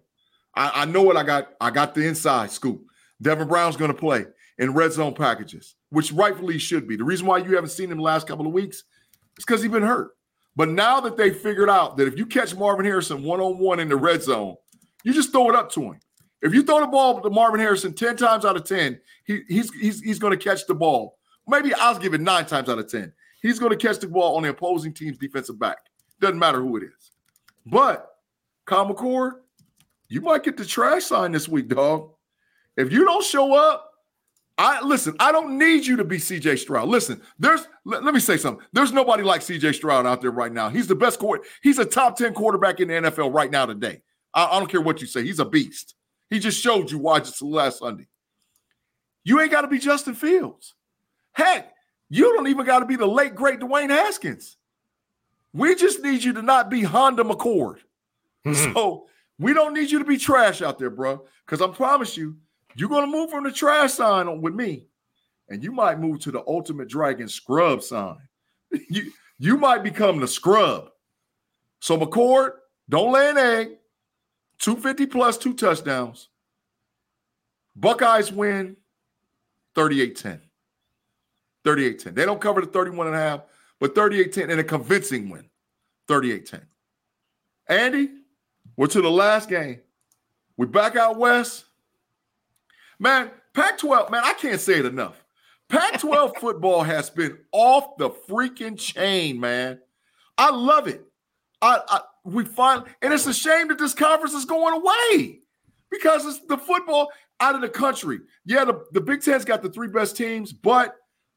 [0.55, 1.49] I, I know what I got.
[1.59, 2.83] I got the inside scoop.
[3.21, 4.25] Devin Brown's going to play
[4.57, 6.95] in red zone packages, which rightfully should be.
[6.95, 8.77] The reason why you haven't seen him the last couple of weeks
[9.37, 10.11] is because he's been hurt.
[10.55, 13.79] But now that they figured out that if you catch Marvin Harrison one on one
[13.79, 14.55] in the red zone,
[15.03, 15.99] you just throw it up to him.
[16.41, 19.73] If you throw the ball to Marvin Harrison 10 times out of 10, he, he's,
[19.73, 21.17] he's, he's going to catch the ball.
[21.47, 23.11] Maybe I'll give it nine times out of 10.
[23.41, 25.77] He's going to catch the ball on the opposing team's defensive back.
[26.19, 27.11] Doesn't matter who it is.
[27.65, 28.09] But
[28.65, 29.39] Kyle McCord,
[30.13, 32.11] you might get the trash sign this week, dog.
[32.77, 33.89] If you don't show up,
[34.59, 36.87] I listen, I don't need you to be CJ Stroud.
[36.87, 38.63] Listen, there's let, let, me say something.
[38.73, 40.69] There's nobody like CJ Stroud out there right now.
[40.69, 41.43] He's the best quarter.
[41.63, 44.03] He's a top 10 quarterback in the NFL right now today.
[44.35, 45.23] I, I don't care what you say.
[45.23, 45.95] He's a beast.
[46.29, 48.07] He just showed you why just last Sunday.
[49.23, 50.75] You ain't got to be Justin Fields.
[51.31, 51.73] Heck,
[52.11, 54.57] you don't even got to be the late great Dwayne Haskins.
[55.53, 57.77] We just need you to not be Honda McCord.
[58.53, 59.07] so
[59.39, 61.25] we don't need you to be trash out there, bro.
[61.45, 62.37] Because I promise you,
[62.75, 64.87] you're gonna move from the trash sign with me,
[65.49, 68.17] and you might move to the ultimate dragon scrub sign.
[68.89, 70.89] you you might become the scrub.
[71.79, 72.51] So McCord,
[72.89, 73.69] don't lay an egg.
[74.59, 76.29] 250 plus two touchdowns.
[77.75, 78.77] Buckeyes win
[79.75, 80.39] 38-10.
[81.65, 82.15] 38-10.
[82.15, 83.41] They don't cover the 31 and a half,
[83.79, 85.49] but 38-10 and a convincing win.
[86.07, 86.61] 38-10.
[87.67, 88.09] Andy,
[88.75, 89.79] we're to the last game.
[90.57, 91.65] We back out west.
[92.99, 95.23] Man, Pac 12, man, I can't say it enough.
[95.69, 99.79] Pac 12 football has been off the freaking chain, man.
[100.37, 101.03] I love it.
[101.61, 105.39] I, I we finally, and it's a shame that this conference is going away
[105.91, 108.19] because it's the football out of the country.
[108.45, 110.95] Yeah, the, the Big Ten's got the three best teams, but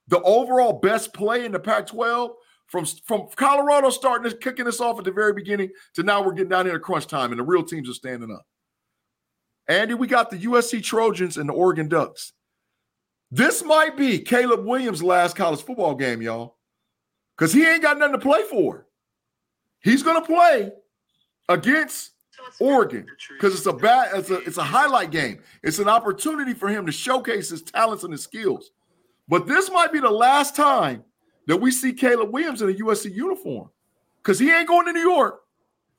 [0.08, 2.30] the overall best play in the Pac 12
[2.66, 6.32] from, from Colorado starting to kicking us off at the very beginning to now we're
[6.32, 8.46] getting down into crunch time and the real teams are standing up.
[9.68, 12.32] Andy, we got the USC Trojans and the Oregon Ducks.
[13.30, 16.56] This might be Caleb Williams' last college football game, y'all,
[17.36, 18.86] because he ain't got nothing to play for.
[19.80, 20.70] He's to play
[21.48, 22.12] against
[22.60, 25.40] Oregon because it's a bad, it's a it's a highlight game.
[25.62, 28.70] It's an opportunity for him to showcase his talents and his skills.
[29.28, 31.04] But this might be the last time
[31.46, 33.70] that we see Caleb Williams in a USC uniform
[34.22, 35.40] because he ain't going to New York.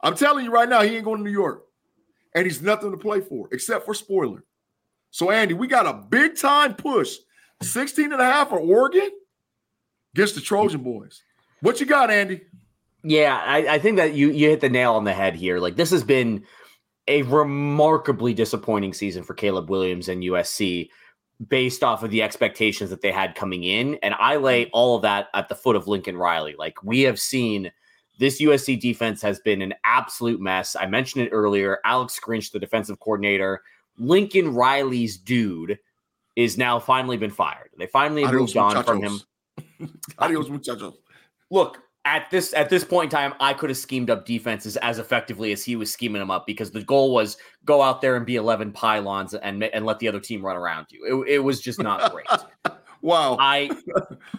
[0.01, 1.65] I'm telling you right now, he ain't going to New York,
[2.35, 4.43] and he's nothing to play for except for spoiler.
[5.11, 7.15] So, Andy, we got a big time push
[7.61, 9.09] 16 and a half for Oregon
[10.13, 11.23] against the Trojan boys.
[11.61, 12.41] What you got, Andy?
[13.03, 15.59] Yeah, I, I, think that you you hit the nail on the head here.
[15.59, 16.43] Like this has been
[17.07, 20.89] a remarkably disappointing season for Caleb Williams and USC
[21.47, 23.95] based off of the expectations that they had coming in.
[24.01, 24.69] And I lay mm.
[24.73, 26.55] all of that at the foot of Lincoln Riley.
[26.57, 27.71] Like we have seen
[28.19, 30.75] this USC defense has been an absolute mess.
[30.75, 31.79] I mentioned it earlier.
[31.85, 33.61] Alex Grinch, the defensive coordinator,
[33.99, 35.77] Lincoln Riley's dude,
[36.35, 37.69] is now finally been fired.
[37.77, 39.21] They finally Adios moved on from him.
[40.19, 40.95] Adios, muchachos.
[41.49, 44.97] Look, at this at this point in time, I could have schemed up defenses as
[44.97, 48.25] effectively as he was scheming them up because the goal was go out there and
[48.25, 51.23] be eleven pylons and and let the other team run around you.
[51.25, 52.27] It, it was just not great.
[53.01, 53.35] wow.
[53.39, 53.69] I,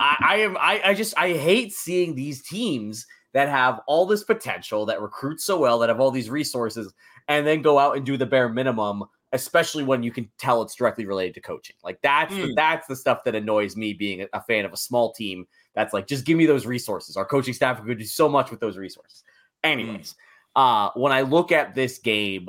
[0.01, 4.25] I I am I, I just I hate seeing these teams that have all this
[4.25, 6.93] potential that recruit so well that have all these resources
[7.29, 10.75] and then go out and do the bare minimum especially when you can tell it's
[10.75, 11.77] directly related to coaching.
[11.85, 12.47] Like that's mm.
[12.47, 15.47] the, that's the stuff that annoys me being a, a, fan of a small team.
[15.79, 17.17] That's like just give me those resources.
[17.17, 19.23] Our coaching staff could do so much with those resources.
[19.63, 20.17] Anyways, mm.
[20.57, 22.49] uh, when I look at this game,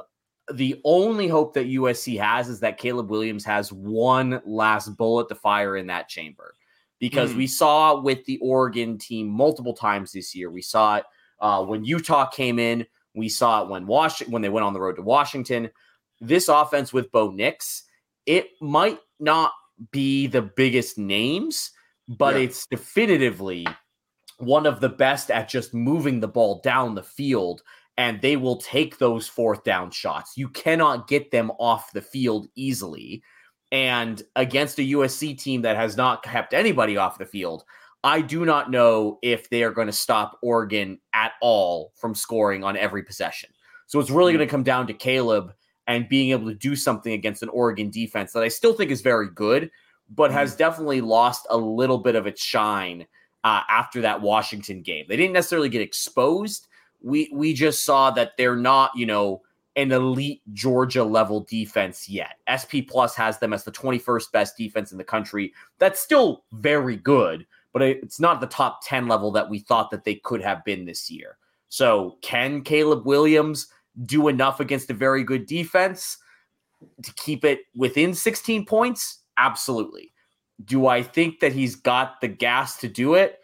[0.51, 5.35] the only hope that USC has is that Caleb Williams has one last bullet to
[5.35, 6.55] fire in that chamber.
[6.99, 7.37] Because mm.
[7.37, 10.49] we saw with the Oregon team multiple times this year.
[10.49, 11.03] We saw it
[11.39, 12.85] uh, when Utah came in.
[13.15, 15.69] We saw it when Washington when they went on the road to Washington
[16.21, 17.83] this offense with Bo Nix,
[18.25, 19.51] it might not
[19.91, 21.71] be the biggest names,
[22.09, 22.41] but yeah.
[22.41, 23.65] it's definitively
[24.39, 27.61] one of the best at just moving the ball down the field.
[27.97, 30.37] And they will take those fourth down shots.
[30.37, 33.21] You cannot get them off the field easily.
[33.73, 37.65] And against a USC team that has not kept anybody off the field,
[38.03, 42.63] I do not know if they are going to stop Oregon at all from scoring
[42.63, 43.49] on every possession.
[43.87, 44.51] So it's really going to mm.
[44.51, 45.53] come down to Caleb
[45.87, 49.01] and being able to do something against an Oregon defense that I still think is
[49.01, 49.69] very good,
[50.09, 50.57] but has mm-hmm.
[50.59, 53.05] definitely lost a little bit of its shine
[53.43, 55.05] uh, after that Washington game.
[55.07, 56.67] They didn't necessarily get exposed.
[57.01, 59.41] We we just saw that they're not, you know,
[59.75, 62.35] an elite Georgia level defense yet.
[62.51, 65.53] SP Plus has them as the 21st best defense in the country.
[65.77, 70.03] That's still very good, but it's not the top 10 level that we thought that
[70.03, 71.37] they could have been this year.
[71.69, 73.67] So, can Caleb Williams
[74.03, 76.17] do enough against a very good defense
[77.03, 79.18] to keep it within 16 points?
[79.39, 80.11] Absolutely.
[80.65, 83.39] Do I think that he's got the gas to do it?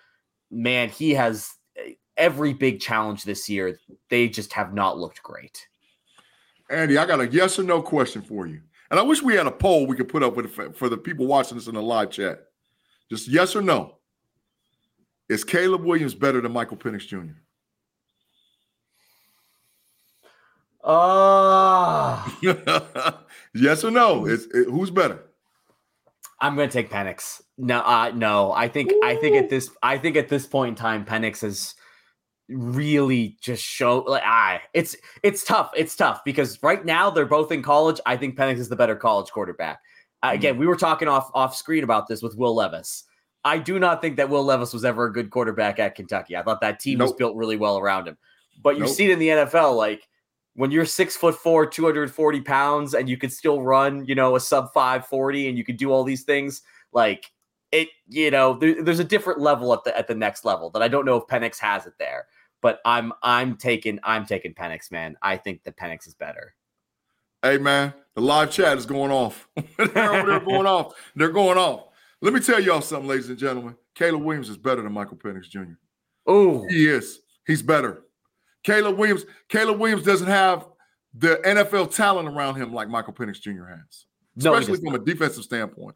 [0.51, 3.79] Man, he has eh, every big challenge this year.
[4.09, 5.65] They just have not looked great.
[6.69, 8.61] Andy, I got a yes or no question for you.
[8.91, 11.25] And I wish we had a poll we could put up with for the people
[11.25, 12.39] watching this in the live chat.
[13.09, 13.97] Just yes or no.
[15.29, 17.33] Is Caleb Williams better than Michael Penix Jr.?
[20.83, 22.35] Oh.
[22.43, 23.23] Ah.
[23.55, 24.25] yes or no?
[24.25, 25.23] Is it, who's better?
[26.39, 27.41] I'm going to take Penix.
[27.57, 28.51] No, uh, no.
[28.51, 29.01] I think Ooh.
[29.03, 31.75] I think at this I think at this point in time, Penix has
[32.49, 35.71] really just show like ah, it's it's tough.
[35.75, 37.99] It's tough because right now they're both in college.
[38.05, 39.79] I think Penix is the better college quarterback.
[40.21, 43.05] Uh, mm Again, we were talking off off screen about this with Will Levis.
[43.45, 46.35] I do not think that Will Levis was ever a good quarterback at Kentucky.
[46.35, 47.09] I thought that team nope.
[47.09, 48.17] was built really well around him.
[48.61, 48.91] But you nope.
[48.91, 50.07] see it in the NFL, like
[50.55, 54.39] when you're six foot four, 240 pounds, and you could still run, you know, a
[54.39, 56.61] sub 540 and you could do all these things,
[56.93, 57.31] like
[57.71, 60.81] it, you know, there, there's a different level at the at the next level that
[60.81, 62.25] I don't know if Penix has it there.
[62.61, 65.17] But I'm I'm taking I'm taking Penix, man.
[65.21, 66.55] I think the Penix is better.
[67.43, 69.47] Hey man, the live chat is going off.
[69.77, 70.93] they're, they're going off.
[71.15, 71.89] They're going off.
[72.21, 73.75] Let me tell y'all something, ladies and gentlemen.
[73.93, 75.73] Caleb Williams is better than Michael Penix Jr.
[76.25, 77.19] Oh, he is.
[77.45, 78.04] He's better.
[78.65, 80.67] Caleb Williams, Caleb Williams doesn't have
[81.13, 83.65] the NFL talent around him like Michael Penix Jr.
[83.65, 84.07] has,
[84.37, 85.95] especially no, from a defensive standpoint.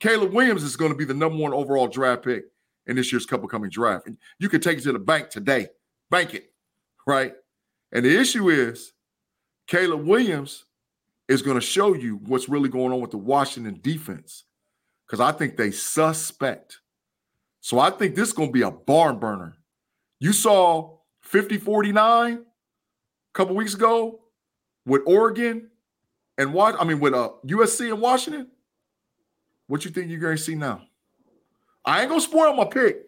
[0.00, 2.44] Caleb Williams is going to be the number one overall draft pick
[2.86, 4.06] in this year's Cup of Coming draft.
[4.06, 5.68] And you can take it to the bank today,
[6.10, 6.50] bank it,
[7.06, 7.34] right?
[7.92, 8.94] And the issue is
[9.66, 10.64] Caleb Williams
[11.28, 14.44] is going to show you what's really going on with the Washington defense
[15.06, 16.80] because I think they suspect.
[17.60, 19.56] So I think this is going to be a barn burner.
[20.20, 20.97] You saw
[21.28, 22.38] 50 49 a
[23.34, 24.20] couple weeks ago
[24.86, 25.68] with Oregon
[26.38, 28.48] and what I mean with uh, USC and Washington.
[29.66, 30.82] What you think you're going to see now?
[31.84, 33.04] I ain't gonna spoil my pick,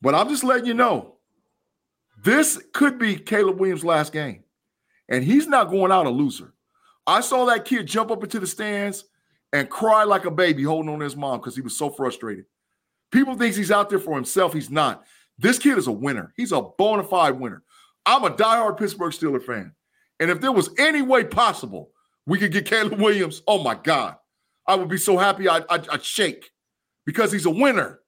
[0.00, 1.16] but I'm just letting you know
[2.22, 4.44] this could be Caleb Williams' last game,
[5.08, 6.52] and he's not going out a loser.
[7.06, 9.04] I saw that kid jump up into the stands
[9.52, 12.44] and cry like a baby holding on to his mom because he was so frustrated.
[13.10, 14.52] People thinks he's out there for himself.
[14.52, 15.04] He's not.
[15.38, 16.32] This kid is a winner.
[16.36, 17.62] He's a bona fide winner.
[18.04, 19.72] I'm a diehard Pittsburgh Steeler fan.
[20.20, 21.90] And if there was any way possible
[22.26, 24.16] we could get Caleb Williams, oh my God,
[24.66, 26.50] I would be so happy I'd, I'd, I'd shake
[27.06, 28.00] because he's a winner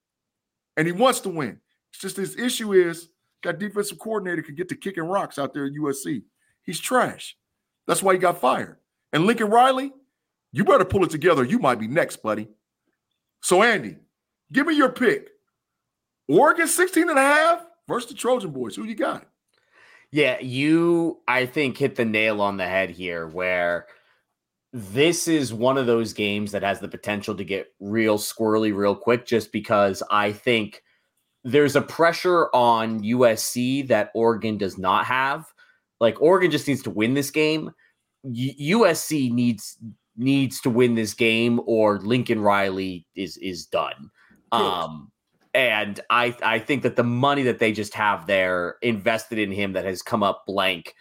[0.76, 1.60] and he wants to win.
[1.92, 3.08] It's just his issue is
[3.42, 6.22] that defensive coordinator could get to kicking rocks out there at USC.
[6.62, 7.36] He's trash.
[7.86, 8.76] That's why he got fired.
[9.12, 9.92] And Lincoln Riley,
[10.52, 11.44] you better pull it together.
[11.44, 12.48] You might be next, buddy.
[13.42, 13.96] So, Andy,
[14.52, 15.30] give me your pick.
[16.30, 18.76] Oregon 16 and a half versus the Trojan boys.
[18.76, 19.26] Who you got?
[20.12, 23.86] Yeah, you, I think, hit the nail on the head here where–
[24.72, 28.94] this is one of those games that has the potential to get real squirrely real
[28.94, 30.82] quick just because I think
[31.42, 35.46] there's a pressure on USC that Oregon does not have.
[35.98, 37.70] Like Oregon just needs to win this game.
[38.22, 39.76] U- USC needs
[40.16, 44.10] needs to win this game or Lincoln Riley is is done.
[44.52, 45.10] Um
[45.54, 49.72] and I I think that the money that they just have there invested in him
[49.72, 50.94] that has come up blank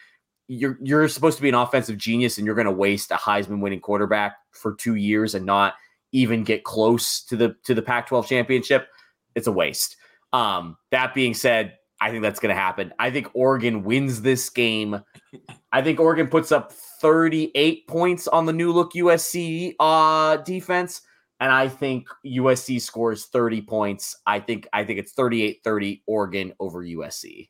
[0.48, 3.62] you're you're supposed to be an offensive genius and you're going to waste a Heisman
[3.62, 5.76] winning quarterback for 2 years and not
[6.12, 8.88] even get close to the to the Pac-12 championship,
[9.36, 9.96] it's a waste.
[10.34, 12.94] Um, that being said, I think that's going to happen.
[13.00, 15.02] I think Oregon wins this game.
[15.72, 21.02] I think Oregon puts up 38 points on the new look USC uh, defense
[21.40, 24.16] and I think USC scores 30 points.
[24.26, 27.50] I think I think it's 38-30 Oregon over USC.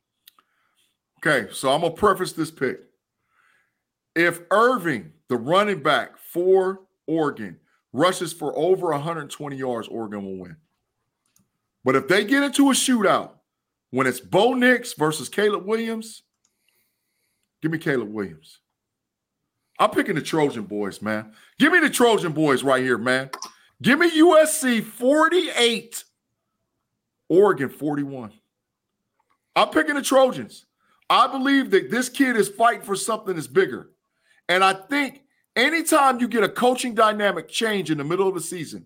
[1.19, 2.79] Okay, so I'm gonna preface this pick.
[4.15, 7.57] If Irving, the running back for Oregon,
[7.93, 10.57] rushes for over 120 yards, Oregon will win.
[11.83, 13.31] But if they get into a shootout,
[13.91, 16.23] when it's Bo Nix versus Caleb Williams,
[17.61, 18.59] give me Caleb Williams.
[19.79, 21.33] I'm picking the Trojan boys, man.
[21.57, 23.29] Give me the Trojan boys right here, man.
[23.81, 26.03] Give me USC 48,
[27.29, 28.33] Oregon 41.
[29.55, 30.65] I'm picking the Trojans.
[31.09, 33.91] I believe that this kid is fighting for something that's bigger.
[34.49, 35.21] And I think
[35.55, 38.85] anytime you get a coaching dynamic change in the middle of the season,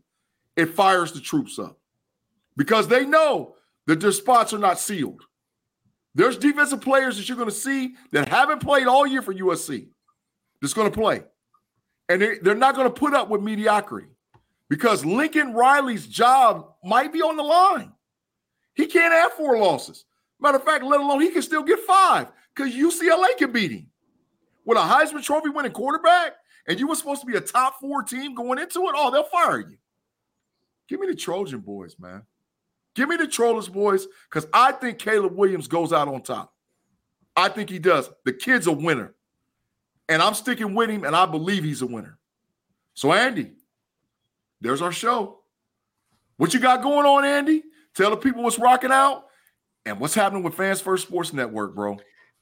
[0.56, 1.80] it fires the troops up
[2.56, 3.56] because they know
[3.88, 5.22] that their spots are not sealed.
[6.16, 9.88] There's defensive players that you're going to see that haven't played all year for USC
[10.62, 11.24] that's going to play.
[12.08, 14.12] And they're not going to put up with mediocrity
[14.70, 17.91] because Lincoln Riley's job might be on the line.
[18.76, 20.05] He can't have four losses.
[20.39, 23.88] Matter of fact, let alone he can still get five because UCLA can beat him
[24.66, 26.34] with a Heisman Trophy winning quarterback,
[26.68, 29.24] and you were supposed to be a top four team going into it, oh, they'll
[29.24, 29.78] fire you.
[30.88, 32.24] Give me the Trojan boys, man.
[32.95, 36.53] Give me the Trollers boys because I think Caleb Williams goes out on top.
[37.36, 38.09] I think he does.
[38.26, 39.16] The kid's a winner.
[40.09, 42.20] And I'm sticking with him, and I believe he's a winner.
[42.93, 43.53] So, Andy,
[44.64, 45.39] there's our show.
[46.38, 47.64] What you got going on, Andy?
[47.95, 49.26] Tell the people what's rocking out
[49.86, 51.98] and what's happening with Fans First Sports Network, bro.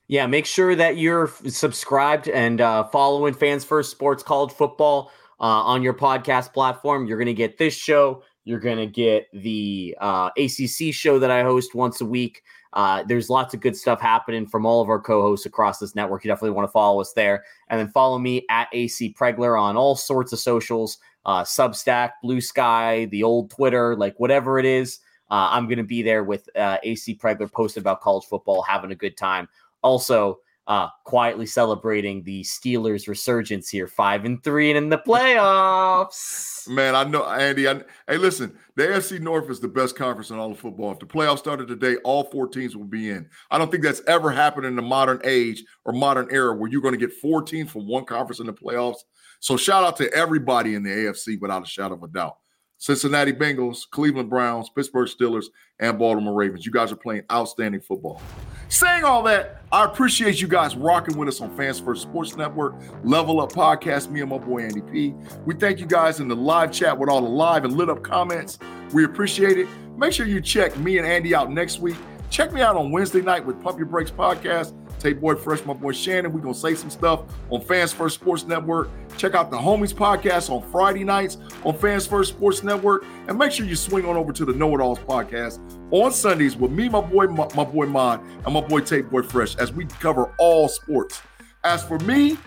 [0.07, 5.43] Yeah, make sure that you're subscribed and uh, following Fans First Sports College Football uh,
[5.43, 7.07] on your podcast platform.
[7.07, 8.23] You're going to get this show.
[8.43, 12.43] You're going to get the uh, ACC show that I host once a week.
[12.73, 16.23] Uh, there's lots of good stuff happening from all of our co-hosts across this network.
[16.23, 19.76] You definitely want to follow us there, and then follow me at AC Pregler on
[19.76, 24.99] all sorts of socials, uh, Substack, Blue Sky, the old Twitter, like whatever it is.
[25.30, 28.91] Uh, I'm going to be there with uh, AC Pregler posting about college football, having
[28.91, 29.48] a good time
[29.81, 36.68] also uh, quietly celebrating the Steelers' resurgence here, five and three, and in the playoffs.
[36.69, 37.68] Man, I know, Andy.
[37.68, 40.91] I, hey, listen, the AFC North is the best conference in all of football.
[40.91, 43.27] If the playoffs started today, all four teams will be in.
[43.49, 46.81] I don't think that's ever happened in the modern age or modern era where you're
[46.81, 48.99] going to get four teams from one conference in the playoffs.
[49.41, 52.38] So, shout out to everybody in the AFC without a shadow of a doubt.
[52.77, 55.45] Cincinnati Bengals, Cleveland Browns, Pittsburgh Steelers,
[55.80, 56.65] and Baltimore Ravens.
[56.65, 58.22] You guys are playing outstanding football.
[58.69, 62.73] Saying all that, I appreciate you guys rocking with us on Fans First Sports Network,
[63.03, 65.13] Level Up Podcast, me and my boy Andy P.
[65.45, 68.01] We thank you guys in the live chat with all the live and lit up
[68.03, 68.57] comments.
[68.93, 69.68] We appreciate it.
[69.95, 71.97] Make sure you check me and Andy out next week.
[72.31, 74.73] Check me out on Wednesday night with Pump Your Brakes Podcast.
[75.02, 76.32] Tate Boy Fresh, my boy Shannon.
[76.32, 78.90] We're gonna say some stuff on Fans First Sports Network.
[79.18, 83.52] Check out the Homies podcast on Friday nights on Fans First Sports Network, and make
[83.52, 85.60] sure you swing on over to the Know It Alls podcast
[85.91, 89.23] on Sundays with me, my boy, my, my boy Mon, and my boy Tate Boy
[89.23, 91.22] Fresh as we cover all sports.
[91.64, 92.38] As for me,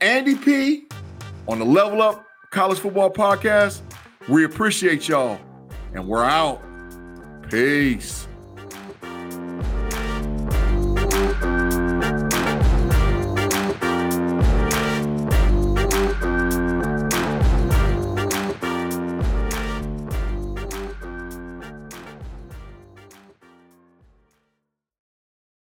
[0.00, 0.84] Andy P
[1.48, 3.82] on the Level Up College Football Podcast,
[4.28, 5.40] we appreciate y'all,
[5.94, 6.62] and we're out.
[7.50, 8.28] Peace.